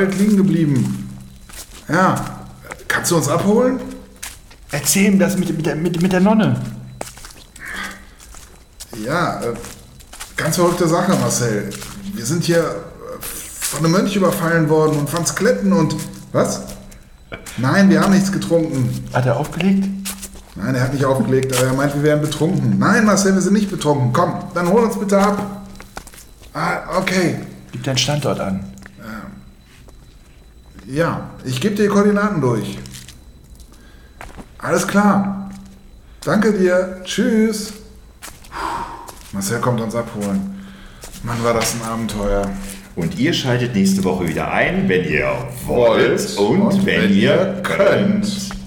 Wald 0.00 0.18
liegen 0.18 0.36
geblieben. 0.38 1.08
Ja, 1.86 2.14
kannst 2.88 3.10
du 3.10 3.16
uns 3.16 3.28
abholen? 3.28 3.80
Erzähl 4.70 5.12
ihm 5.12 5.18
das 5.18 5.36
mit, 5.36 5.54
mit, 5.54 5.66
der, 5.66 5.76
mit, 5.76 6.00
mit 6.00 6.12
der 6.12 6.20
Nonne. 6.20 6.58
Ja, 9.04 9.42
äh, 9.42 9.52
ganz 10.36 10.56
verrückte 10.56 10.88
Sache, 10.88 11.12
Marcel. 11.16 11.70
Wir 12.14 12.24
sind 12.24 12.44
hier 12.44 12.60
äh, 12.60 12.64
von 13.20 13.84
einem 13.84 13.92
Mönch 13.92 14.16
überfallen 14.16 14.68
worden 14.68 14.98
und 15.00 15.10
von 15.10 15.26
Skeletten 15.26 15.72
und... 15.72 15.94
Was? 16.32 16.62
Nein, 17.58 17.90
wir 17.90 18.00
haben 18.00 18.12
nichts 18.12 18.32
getrunken. 18.32 19.04
Hat 19.12 19.26
er 19.26 19.36
aufgelegt? 19.36 19.84
Nein, 20.54 20.74
er 20.76 20.82
hat 20.82 20.94
nicht 20.94 21.04
aufgelegt, 21.04 21.54
aber 21.56 21.66
er 21.66 21.72
meint, 21.74 21.94
wir 21.94 22.02
wären 22.02 22.20
betrunken. 22.20 22.78
Nein, 22.78 23.04
Marcel, 23.04 23.34
wir 23.34 23.42
sind 23.42 23.52
nicht 23.52 23.70
betrunken. 23.70 24.12
Komm, 24.12 24.34
dann 24.54 24.68
hol 24.68 24.84
uns 24.84 24.98
bitte 24.98 25.18
ab. 25.18 25.66
Ah, 26.54 26.96
okay. 26.98 27.40
Gib 27.72 27.82
deinen 27.82 27.98
Standort 27.98 28.40
an. 28.40 28.64
Ja, 30.92 31.30
ich 31.44 31.60
gebe 31.60 31.76
dir 31.76 31.84
die 31.84 31.88
Koordinaten 31.88 32.40
durch. 32.40 32.78
Alles 34.58 34.86
klar. 34.88 35.50
Danke 36.24 36.52
dir. 36.52 37.00
Tschüss. 37.04 37.74
Marcel 39.32 39.60
kommt 39.60 39.80
uns 39.80 39.94
abholen. 39.94 40.64
Mann, 41.22 41.42
war 41.44 41.54
das 41.54 41.74
ein 41.74 41.88
Abenteuer. 41.88 42.50
Und 42.96 43.16
ihr 43.18 43.32
schaltet 43.32 43.74
nächste 43.74 44.02
Woche 44.02 44.26
wieder 44.26 44.50
ein, 44.50 44.88
wenn 44.88 45.04
ihr 45.04 45.32
Wollt 45.66 46.36
wollt 46.36 46.38
und, 46.38 46.60
und 46.60 46.86
wenn, 46.86 47.02
wenn 47.02 47.10
ihr 47.12 47.22
ihr 47.22 47.60
könnt. 47.62 48.24
könnt. 48.24 48.59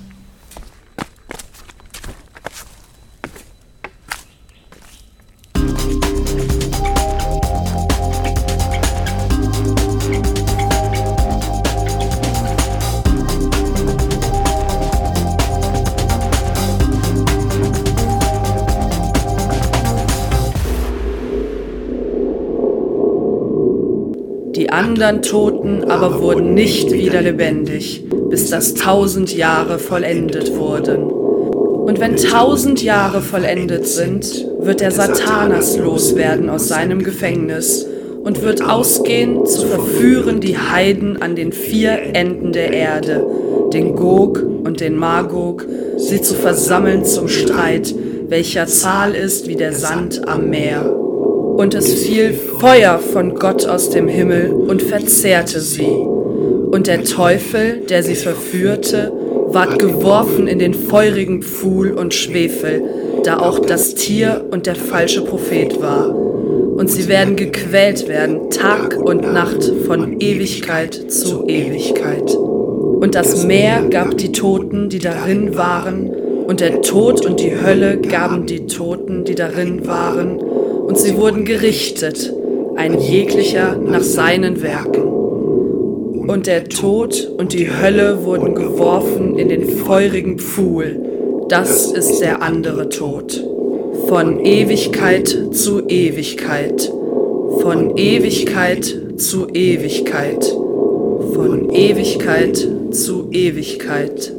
Anderen 25.04 25.22
Toten 25.22 25.84
aber 25.92 26.22
wurden 26.22 26.54
nicht 26.54 26.94
wieder 26.94 27.22
lebendig, 27.22 28.06
bis 28.30 28.50
das 28.50 28.74
tausend 28.74 29.36
Jahre 29.36 29.78
vollendet 29.78 30.56
wurden. 30.56 31.04
Und 31.04 32.00
wenn 32.00 32.16
tausend 32.16 32.82
Jahre 32.82 33.20
vollendet 33.20 33.86
sind, 33.86 34.48
wird 34.62 34.80
der 34.80 34.92
Satanas 34.92 35.78
loswerden 35.78 36.50
aus 36.50 36.70
seinem 36.70 37.04
Gefängnis 37.04 37.86
und 38.24 38.44
wird 38.44 38.64
ausgehen 38.64 39.46
zu 39.46 39.68
verführen 39.68 40.40
die 40.40 40.58
Heiden 40.58 41.22
an 41.22 41.36
den 41.36 41.52
vier 41.52 42.16
Enden 42.16 42.54
der 42.54 42.72
Erde, 42.72 43.28
den 43.74 43.98
Gog 43.98 44.42
und 44.42 44.80
den 44.80 44.96
Magog, 44.96 45.68
sie 45.98 46.22
zu 46.22 46.34
versammeln 46.34 47.04
zum 47.04 47.28
Streit, 47.28 47.94
welcher 48.30 48.68
Zahl 48.68 49.16
ist 49.16 49.50
wie 49.50 49.58
der 49.58 49.74
Sand 49.74 50.26
am 50.30 50.50
Meer. 50.50 51.03
Und 51.56 51.76
es 51.76 51.94
fiel 51.94 52.34
Feuer 52.34 52.98
von 52.98 53.36
Gott 53.36 53.66
aus 53.68 53.90
dem 53.90 54.08
Himmel 54.08 54.52
und 54.52 54.82
verzehrte 54.82 55.60
sie. 55.60 55.86
Und 55.86 56.88
der 56.88 57.04
Teufel, 57.04 57.82
der 57.88 58.02
sie 58.02 58.16
verführte, 58.16 59.12
ward 59.48 59.78
geworfen 59.78 60.48
in 60.48 60.58
den 60.58 60.74
feurigen 60.74 61.44
Pfuhl 61.44 61.92
und 61.92 62.14
Schwefel, 62.14 62.82
da 63.24 63.38
auch 63.38 63.60
das 63.60 63.94
Tier 63.94 64.46
und 64.50 64.66
der 64.66 64.76
falsche 64.76 65.22
Prophet 65.22 65.80
war. 65.80 66.14
Und 66.14 66.90
sie 66.90 67.08
werden 67.08 67.36
gequält 67.36 68.08
werden, 68.08 68.50
Tag 68.50 68.98
und 68.98 69.32
Nacht, 69.32 69.64
von 69.86 70.20
Ewigkeit 70.20 71.12
zu 71.12 71.46
Ewigkeit. 71.48 72.34
Und 72.34 73.14
das 73.14 73.46
Meer 73.46 73.84
gab 73.92 74.18
die 74.18 74.32
Toten, 74.32 74.90
die 74.90 75.00
darin 75.00 75.56
waren, 75.56 76.10
Und 76.48 76.60
der 76.60 76.82
Tod 76.82 77.26
und 77.26 77.40
die 77.40 77.56
Hölle 77.56 77.98
gaben 77.98 78.46
die 78.46 78.66
Toten, 78.66 79.24
die 79.24 79.36
darin 79.36 79.88
waren, 79.88 80.40
und 80.86 80.98
sie 80.98 81.18
wurden 81.18 81.46
gerichtet, 81.46 82.34
ein 82.76 83.00
jeglicher 83.00 83.76
nach 83.78 84.02
seinen 84.02 84.62
Werken. 84.62 85.04
Und 86.28 86.48
der 86.48 86.66
Tod 86.66 87.32
und 87.38 87.54
die 87.54 87.70
Hölle 87.70 88.24
wurden 88.24 88.56
geworfen 88.56 89.38
in 89.38 89.50
den 89.50 89.68
feurigen 89.68 90.40
Pfuhl. 90.40 91.46
Das 91.50 91.92
ist 91.92 92.20
der 92.20 92.42
andere 92.42 92.90
Tod. 92.90 93.44
Von 94.08 94.40
Ewigkeit 94.40 95.28
zu 95.52 95.88
Ewigkeit. 95.88 96.92
Von 97.62 97.98
Ewigkeit 97.98 98.86
zu 99.18 99.48
Ewigkeit. 99.50 100.46
Von 101.34 101.70
Ewigkeit 101.70 102.68
zu 102.92 103.30
Ewigkeit. 103.32 104.34